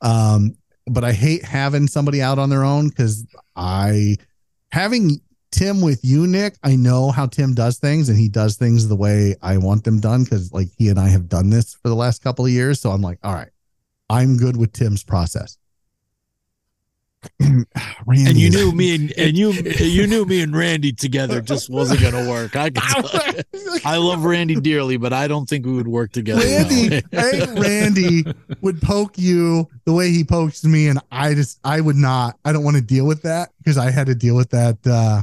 [0.00, 3.26] Um, but I hate having somebody out on their own because
[3.56, 4.16] I
[4.70, 5.20] having
[5.52, 8.96] Tim with you, Nick, I know how Tim does things and he does things the
[8.96, 11.94] way I want them done because like he and I have done this for the
[11.94, 12.80] last couple of years.
[12.80, 13.50] So I'm like, all right,
[14.10, 15.56] I'm good with Tim's process.
[18.06, 21.70] Randy and you knew me and, and you you knew me and Randy together just
[21.70, 22.56] wasn't gonna work.
[22.56, 22.70] I
[23.84, 26.40] I love Randy dearly, but I don't think we would work together.
[26.40, 28.24] Randy, hey, Randy
[28.60, 32.38] would poke you the way he pokes me, and I just I would not.
[32.44, 35.22] I don't want to deal with that because I had to deal with that uh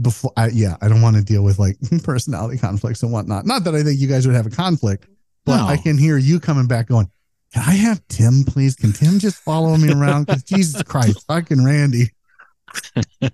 [0.00, 0.32] before.
[0.36, 3.46] I, yeah, I don't want to deal with like personality conflicts and whatnot.
[3.46, 5.06] Not that I think you guys would have a conflict,
[5.44, 5.66] but no.
[5.66, 7.10] I can hear you coming back going
[7.52, 8.74] can I have Tim, please?
[8.74, 10.26] Can Tim just follow me around?
[10.26, 12.10] Because Jesus Christ, fucking Randy.
[13.22, 13.28] uh,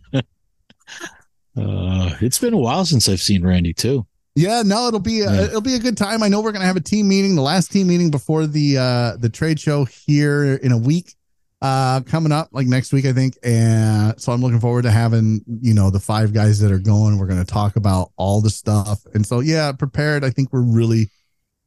[1.57, 4.07] it's been a while since I've seen Randy too.
[4.37, 5.45] Yeah, no, it'll be a, yeah.
[5.45, 6.23] it'll be a good time.
[6.23, 9.17] I know we're gonna have a team meeting, the last team meeting before the uh
[9.19, 11.15] the trade show here in a week
[11.65, 15.43] uh coming up like next week i think and so i'm looking forward to having
[15.63, 18.51] you know the five guys that are going we're going to talk about all the
[18.51, 21.09] stuff and so yeah prepared i think we're really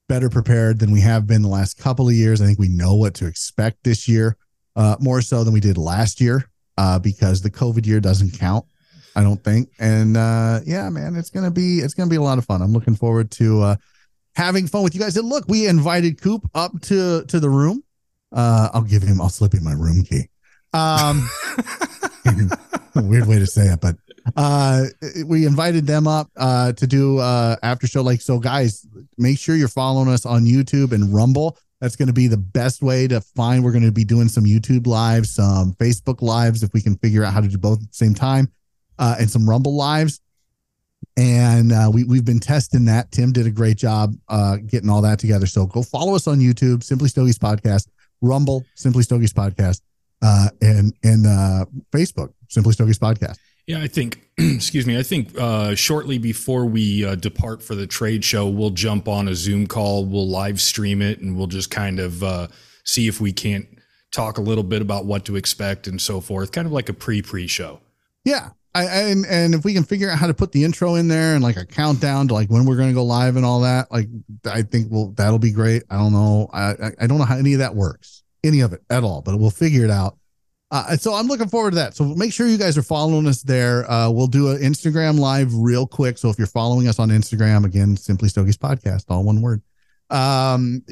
[0.08, 2.96] better prepared than we have been the last couple of years i think we know
[2.96, 4.38] what to expect this year
[4.76, 8.66] uh more so than we did last year uh because the covid year doesn't count
[9.16, 12.38] i don't think and uh yeah man it's gonna be it's gonna be a lot
[12.38, 13.76] of fun i'm looking forward to uh
[14.36, 17.84] having fun with you guys and look we invited coop up to to the room
[18.32, 19.22] uh, I'll give him.
[19.22, 20.30] I'll slip him my room key.
[20.74, 21.30] Um,
[22.96, 23.96] weird way to say it, but
[24.36, 24.86] uh,
[25.26, 28.02] we invited them up uh, to do uh, after show.
[28.02, 28.86] Like so, guys,
[29.18, 31.58] make sure you're following us on YouTube and Rumble.
[31.80, 33.64] That's going to be the best way to find.
[33.64, 37.24] We're going to be doing some YouTube lives, some Facebook lives, if we can figure
[37.24, 38.52] out how to do both at the same time,
[38.98, 40.20] uh, and some Rumble lives.
[41.16, 43.12] And uh, we we've been testing that.
[43.12, 45.46] Tim did a great job uh, getting all that together.
[45.46, 47.88] So go follow us on YouTube, Simply Stogies Podcast
[48.22, 49.82] Rumble, Simply Stogies Podcast,
[50.22, 53.38] uh, and and uh, Facebook, Simply Stogies Podcast.
[53.68, 57.86] Yeah, I think, excuse me, I think uh, shortly before we uh, depart for the
[57.86, 61.70] trade show, we'll jump on a Zoom call, we'll live stream it, and we'll just
[61.70, 62.48] kind of uh,
[62.86, 63.68] see if we can't
[64.12, 66.94] talk a little bit about what to expect and so forth, kind of like a
[66.94, 67.82] pre pre show.
[68.24, 68.52] Yeah.
[68.74, 71.34] I, and and if we can figure out how to put the intro in there
[71.34, 73.92] and like a countdown to like when we're going to go live and all that,
[73.92, 74.08] like
[74.46, 75.84] I think we'll that'll be great.
[75.90, 78.84] I don't know, I I don't know how any of that works, any of it
[78.92, 80.17] at all, but we'll figure it out.
[80.70, 81.96] Uh, so I'm looking forward to that.
[81.96, 83.90] So make sure you guys are following us there.
[83.90, 86.18] Uh, we'll do an Instagram live real quick.
[86.18, 89.62] So if you're following us on Instagram, again, Simply Stogies Podcast, all one word.
[90.10, 90.84] Um,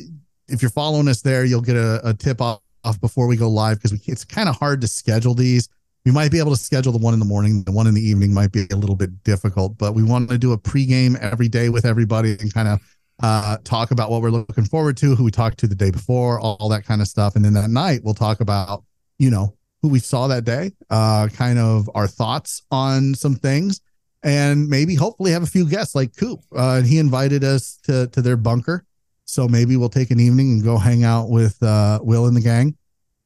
[0.47, 3.49] if you're following us there, you'll get a, a tip off, off before we go
[3.49, 5.67] live because it's kind of hard to schedule these
[6.05, 7.63] we might be able to schedule the one in the morning.
[7.63, 10.37] The one in the evening might be a little bit difficult, but we want to
[10.37, 12.79] do a pregame every day with everybody and kind of
[13.23, 16.39] uh, talk about what we're looking forward to, who we talked to the day before,
[16.39, 17.35] all, all, that kind of stuff.
[17.35, 18.83] And then that night, we'll talk about,
[19.17, 19.54] you know,
[19.85, 23.81] who we saw that day, uh, kind of our thoughts on some things,
[24.23, 26.39] and maybe hopefully have a few guests like Coop.
[26.55, 28.85] Uh, and he invited us to to their bunker,
[29.25, 32.41] so maybe we'll take an evening and go hang out with uh, Will and the
[32.41, 32.75] gang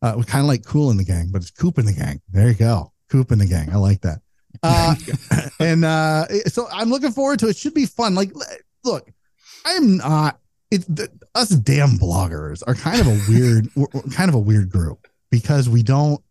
[0.01, 2.21] uh, we kind of like Cool in the Gang, but it's Coop in the Gang.
[2.31, 3.69] There you go, Coop in the Gang.
[3.71, 4.19] I like that.
[4.63, 4.95] Uh,
[5.59, 7.51] and uh, so I'm looking forward to it.
[7.51, 7.55] it.
[7.55, 8.15] Should be fun.
[8.15, 8.31] Like,
[8.83, 9.09] look,
[9.63, 10.39] I'm not.
[10.71, 13.69] It the, us damn bloggers are kind of a weird,
[14.11, 16.21] kind of a weird group because we don't.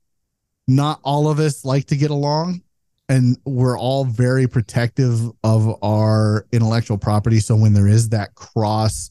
[0.68, 2.62] Not all of us like to get along,
[3.08, 7.40] and we're all very protective of our intellectual property.
[7.40, 9.10] So when there is that cross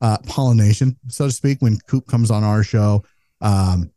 [0.00, 3.04] uh, pollination, so to speak, when Coop comes on our show,
[3.40, 3.90] um,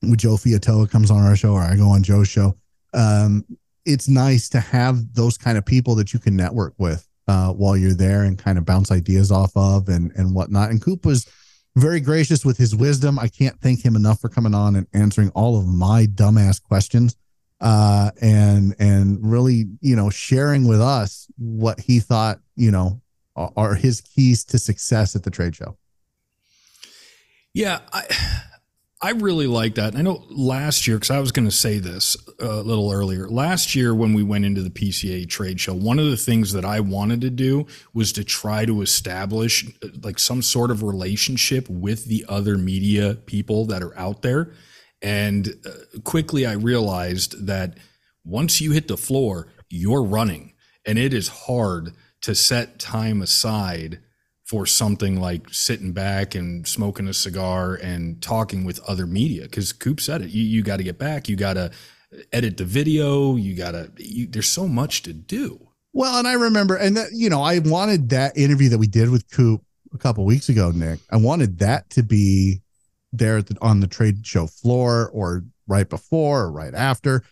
[0.00, 2.56] when Joe Fiatoa comes on our show or I go on Joe's show,
[2.92, 3.44] um,
[3.86, 7.76] it's nice to have those kind of people that you can network with uh, while
[7.76, 10.70] you're there and kind of bounce ideas off of and and whatnot.
[10.70, 11.26] And Coop was
[11.76, 13.18] very gracious with his wisdom.
[13.18, 17.16] I can't thank him enough for coming on and answering all of my dumbass questions
[17.60, 23.00] uh, and and really you know sharing with us what he thought you know
[23.36, 25.76] are his keys to success at the trade show.
[27.52, 28.04] Yeah, I
[29.04, 29.94] I really like that.
[29.94, 33.28] I know last year, because I was going to say this a little earlier.
[33.28, 36.64] Last year, when we went into the PCA trade show, one of the things that
[36.64, 39.70] I wanted to do was to try to establish
[40.02, 44.52] like some sort of relationship with the other media people that are out there.
[45.02, 47.76] And uh, quickly, I realized that
[48.24, 50.54] once you hit the floor, you're running,
[50.86, 51.92] and it is hard
[52.22, 54.00] to set time aside
[54.44, 59.72] for something like sitting back and smoking a cigar and talking with other media because
[59.72, 61.70] coop said it you, you got to get back you got to
[62.32, 63.90] edit the video you got to
[64.28, 65.68] there's so much to do.
[65.92, 69.10] Well and i remember and that you know i wanted that interview that we did
[69.10, 69.62] with coop
[69.94, 71.00] a couple weeks ago nick.
[71.10, 72.60] I wanted that to be
[73.12, 77.22] there the, on the trade show floor or right before or right after.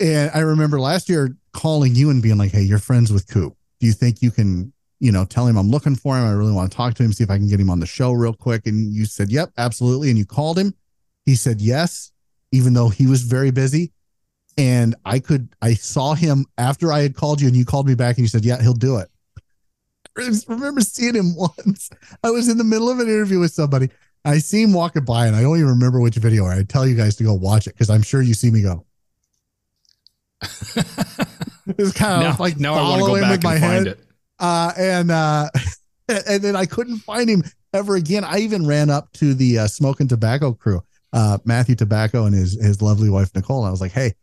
[0.00, 3.54] And i remember last year calling you and being like hey you're friends with coop.
[3.80, 6.24] Do you think you can you know, tell him I'm looking for him.
[6.24, 7.86] I really want to talk to him, see if I can get him on the
[7.86, 8.66] show real quick.
[8.66, 10.08] And you said, Yep, absolutely.
[10.08, 10.74] And you called him.
[11.24, 12.12] He said yes,
[12.52, 13.92] even though he was very busy.
[14.56, 17.94] And I could, I saw him after I had called you and you called me
[17.94, 19.08] back and you said, Yeah, he'll do it.
[20.16, 21.90] I remember seeing him once.
[22.24, 23.90] I was in the middle of an interview with somebody.
[24.24, 26.46] I see him walking by and I don't even remember which video.
[26.46, 28.84] I tell you guys to go watch it because I'm sure you see me go.
[30.42, 34.07] it's kind of now, like now I want to go back and find it
[34.38, 35.48] uh, and uh,
[36.08, 38.24] and then I couldn't find him ever again.
[38.24, 40.82] I even ran up to the uh, Smoking Tobacco crew,
[41.12, 43.60] uh, Matthew Tobacco and his his lovely wife Nicole.
[43.60, 44.14] And I was like, "Hey,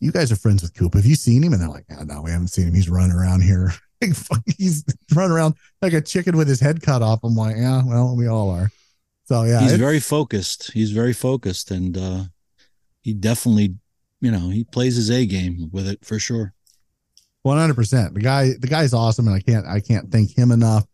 [0.00, 0.94] you guys are friends with Coop.
[0.94, 2.74] Have you seen him?" And they're like, oh, "No, we haven't seen him.
[2.74, 3.72] He's running around here
[4.58, 4.84] he's
[5.14, 7.20] running around like a chicken with his head cut off.
[7.22, 8.70] I'm like, yeah, well, we all are.
[9.24, 10.72] So yeah, he's very focused.
[10.72, 12.24] He's very focused, and uh,
[13.02, 13.76] he definitely,
[14.20, 16.52] you know, he plays his A game with it for sure.
[17.42, 18.14] One hundred percent.
[18.14, 20.86] The guy, the guy's awesome, and I can't, I can't thank him enough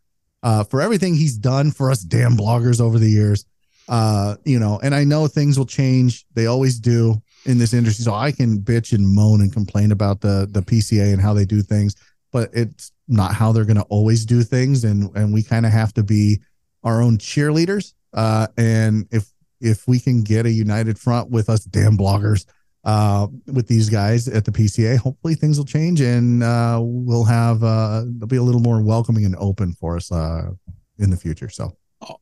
[0.42, 3.44] uh, for everything he's done for us damn bloggers over the years.
[3.88, 6.24] Uh, you know, and I know things will change.
[6.34, 8.05] They always do in this industry.
[8.05, 11.44] So I can bitch and moan and complain about the the PCA and how they
[11.44, 11.97] do things,
[12.32, 14.84] but it's not how they're going to always do things.
[14.84, 16.40] And and we kind of have to be
[16.84, 19.30] our own cheerleaders uh, and if
[19.61, 22.47] if we can get a united front with us damn bloggers,
[22.87, 27.62] uh, with these guys at the PCA, hopefully things will change and uh, we'll have
[27.64, 30.51] uh, they'll be a little more welcoming and open for us uh,
[30.99, 31.49] in the future.
[31.49, 31.76] So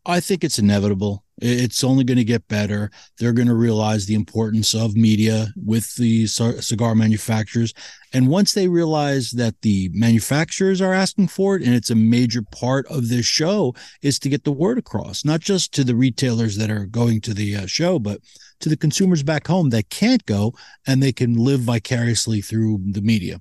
[0.07, 1.25] I think it's inevitable.
[1.43, 2.91] It's only going to get better.
[3.19, 7.75] They're going to realize the importance of media with the cigar manufacturers.
[8.15, 12.41] And once they realize that the manufacturers are asking for it and it's a major
[12.41, 16.57] part of this show is to get the word across, not just to the retailers
[16.57, 18.21] that are going to the uh, show, but
[18.61, 20.55] to the consumers back home that can't go
[20.87, 23.41] and they can live vicariously through the media.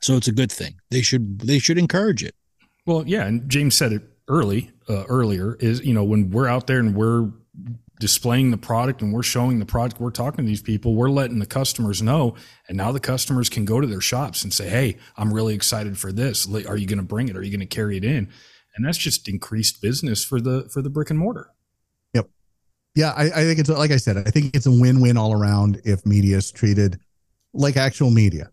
[0.00, 0.76] So it's a good thing.
[0.90, 2.34] They should they should encourage it.
[2.84, 6.66] Well, yeah, and James said it early uh, earlier is you know when we're out
[6.66, 7.30] there and we're
[7.98, 11.38] displaying the product and we're showing the product we're talking to these people we're letting
[11.38, 12.34] the customers know
[12.68, 15.96] and now the customers can go to their shops and say hey i'm really excited
[15.96, 18.28] for this are you going to bring it are you going to carry it in
[18.74, 21.50] and that's just increased business for the for the brick and mortar
[22.96, 25.80] yeah I, I think it's like i said i think it's a win-win all around
[25.84, 26.98] if media is treated
[27.54, 28.50] like actual media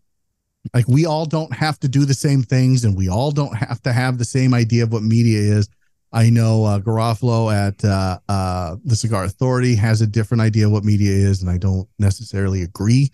[0.73, 3.81] like we all don't have to do the same things and we all don't have
[3.81, 5.67] to have the same idea of what media is.
[6.13, 10.71] I know uh, Garofalo at uh, uh, the Cigar Authority has a different idea of
[10.71, 13.09] what media is, and I don't necessarily agree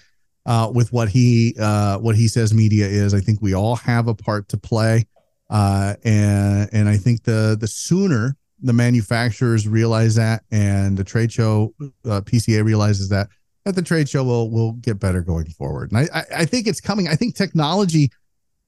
[0.46, 3.14] uh, with what he uh, what he says media is.
[3.14, 5.06] I think we all have a part to play,
[5.50, 11.32] uh, and and I think the the sooner the manufacturers realize that and the trade
[11.32, 13.30] show uh, PCA realizes that,
[13.66, 15.92] at the trade show will will get better going forward.
[15.92, 17.08] And I, I, I think it's coming.
[17.08, 18.10] I think technology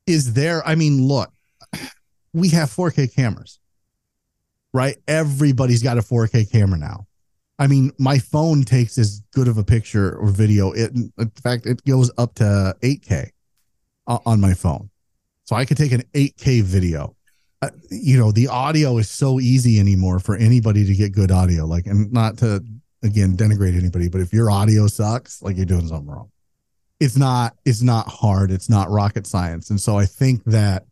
[0.07, 0.65] is there.
[0.67, 1.31] I mean, look,
[2.33, 3.59] we have 4K cameras,
[4.73, 4.97] right?
[5.07, 7.07] Everybody's got a 4K camera now.
[7.59, 10.71] I mean, my phone takes as good of a picture or video.
[10.71, 13.29] It, in fact, it goes up to 8K
[14.07, 14.89] on my phone,
[15.45, 17.15] so I could take an 8K video.
[17.61, 21.65] Uh, you know, the audio is so easy anymore for anybody to get good audio.
[21.65, 22.63] Like, and not to
[23.03, 26.31] again denigrate anybody, but if your audio sucks, like you're doing something wrong.
[26.99, 29.69] It's not it's not hard, it's not rocket science.
[29.69, 30.85] And so I think that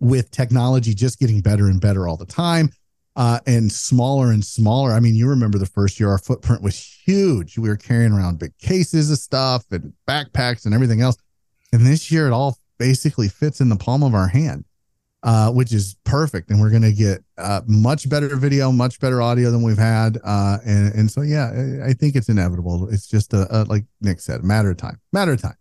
[0.00, 2.70] with technology just getting better and better all the time,
[3.16, 4.92] uh, and smaller and smaller.
[4.92, 7.56] I mean, you remember the first year our footprint was huge.
[7.56, 11.16] We were carrying around big cases of stuff and backpacks and everything else.
[11.72, 14.65] And this year it all basically fits in the palm of our hand
[15.26, 16.50] uh, which is perfect.
[16.50, 20.18] And we're going to get uh, much better video, much better audio than we've had.
[20.22, 22.88] Uh, and, and so, yeah, I think it's inevitable.
[22.90, 25.56] It's just a, a like Nick said, matter of time, matter of time.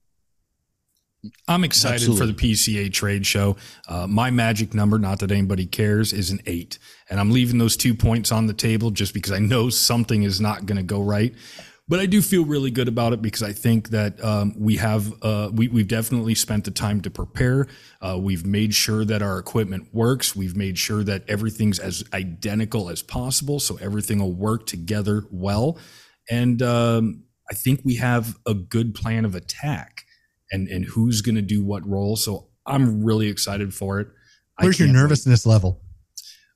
[1.47, 2.33] I'm excited Absolutely.
[2.33, 3.57] for the PCA trade show.
[3.87, 6.77] Uh, my magic number, not that anybody cares, is an eight.
[7.09, 10.39] And I'm leaving those two points on the table just because I know something is
[10.39, 11.33] not going to go right
[11.87, 15.13] but I do feel really good about it because I think that um, we have
[15.21, 17.67] uh, we we've definitely spent the time to prepare.
[18.01, 20.35] Uh, we've made sure that our equipment works.
[20.35, 25.77] We've made sure that everything's as identical as possible, so everything will work together well.
[26.29, 30.05] And um, I think we have a good plan of attack
[30.51, 32.15] and and who's going to do what role.
[32.15, 34.07] So I'm really excited for it.
[34.59, 35.51] Where's your nervousness wait.
[35.51, 35.81] level?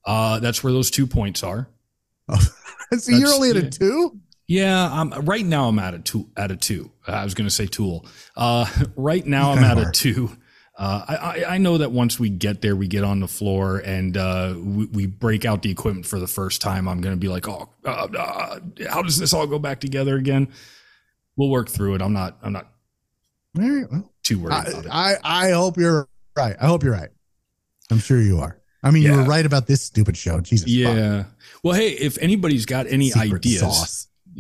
[0.06, 1.70] Uh, that's where those two points are.
[2.28, 2.52] Oh, so
[2.90, 4.20] that's, you're only at a two.
[4.50, 5.68] Yeah, I'm right now.
[5.68, 6.28] I'm at a two.
[6.36, 6.90] At a two.
[7.06, 8.08] I was going to say tool.
[8.36, 10.36] Uh, right now, I'm at a two.
[10.76, 14.18] Uh, I, I know that once we get there, we get on the floor and
[14.18, 16.88] uh, we, we, break out the equipment for the first time.
[16.88, 20.16] I'm going to be like, oh, uh, uh, how does this all go back together
[20.16, 20.48] again?
[21.36, 22.02] We'll work through it.
[22.02, 22.38] I'm not.
[22.42, 22.72] I'm not
[23.54, 24.86] well, too worried I, it.
[24.90, 26.56] I I hope you're right.
[26.60, 27.10] I hope you're right.
[27.92, 28.60] I'm sure you are.
[28.82, 29.12] I mean, yeah.
[29.12, 30.40] you were right about this stupid show.
[30.40, 30.68] Jesus.
[30.68, 31.24] Yeah.
[31.24, 31.34] Fuck.
[31.64, 33.60] Well, hey, if anybody's got any Secret ideas.
[33.60, 34.09] Sauce.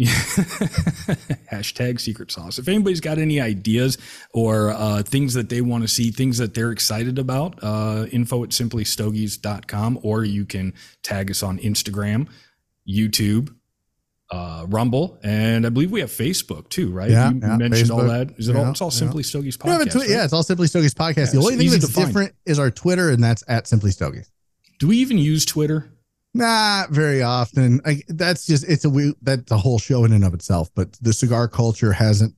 [1.51, 2.57] Hashtag secret sauce.
[2.59, 3.97] If anybody's got any ideas
[4.33, 8.43] or uh, things that they want to see, things that they're excited about, uh, info
[8.43, 10.73] at simplystogies.com, or you can
[11.03, 12.27] tag us on Instagram,
[12.87, 13.53] YouTube,
[14.31, 17.09] uh, Rumble, and I believe we have Facebook too, right?
[17.09, 18.31] Yeah, you yeah, mentioned Facebook, all that.
[18.37, 18.71] Is it yeah, all?
[18.71, 19.91] It's all Simply Stogies podcast.
[19.91, 20.09] Tw- right?
[20.09, 21.31] Yeah, it's all Simply Stogies podcast.
[21.31, 24.29] the only thing that's different is our Twitter, and that's at Simply Stogies.
[24.79, 25.91] Do we even use Twitter?
[26.33, 27.81] Not very often.
[27.85, 30.69] I, that's just it's a we that's a whole show in and of itself.
[30.75, 32.35] But the cigar culture hasn't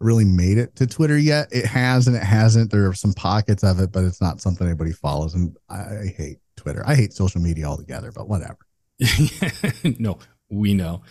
[0.00, 1.48] really made it to Twitter yet.
[1.52, 2.70] It has and it hasn't.
[2.70, 5.34] There are some pockets of it, but it's not something anybody follows.
[5.34, 6.82] And I, hate Twitter.
[6.86, 8.58] I hate social media altogether, but whatever.
[9.98, 10.18] no,
[10.48, 11.02] we know.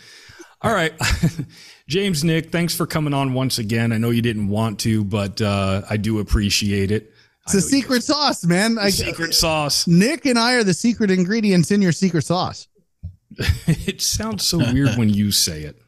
[0.61, 0.93] All right.
[1.87, 3.93] James Nick, thanks for coming on once again.
[3.93, 7.13] I know you didn't want to, but uh, I do appreciate it.
[7.55, 8.77] It's a secret sauce, man.
[8.77, 9.87] I, secret sauce.
[9.87, 12.67] Nick and I are the secret ingredients in your secret sauce.
[13.67, 15.75] it sounds so weird when you say it.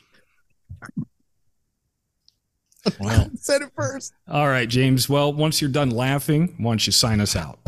[2.99, 4.11] Well, said it first.
[4.27, 5.07] All right, James.
[5.07, 7.59] Well, once you're done laughing, why don't you sign us out?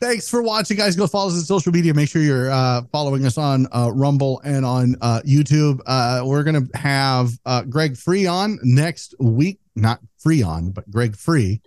[0.00, 0.96] Thanks for watching, guys.
[0.96, 1.92] Go follow us on social media.
[1.92, 5.82] Make sure you're uh, following us on uh, Rumble and on uh, YouTube.
[5.84, 9.60] Uh, we're going to have uh, Greg Free on next week.
[9.76, 11.60] Not Free on, but Greg Free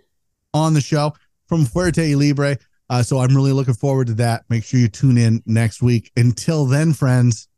[0.52, 1.14] on the show
[1.46, 2.58] from Fuerte Libre.
[2.88, 4.44] Uh, so I'm really looking forward to that.
[4.48, 6.12] Make sure you tune in next week.
[6.16, 7.48] Until then, friends,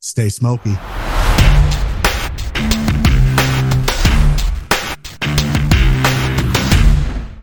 [0.00, 0.76] stay smoky.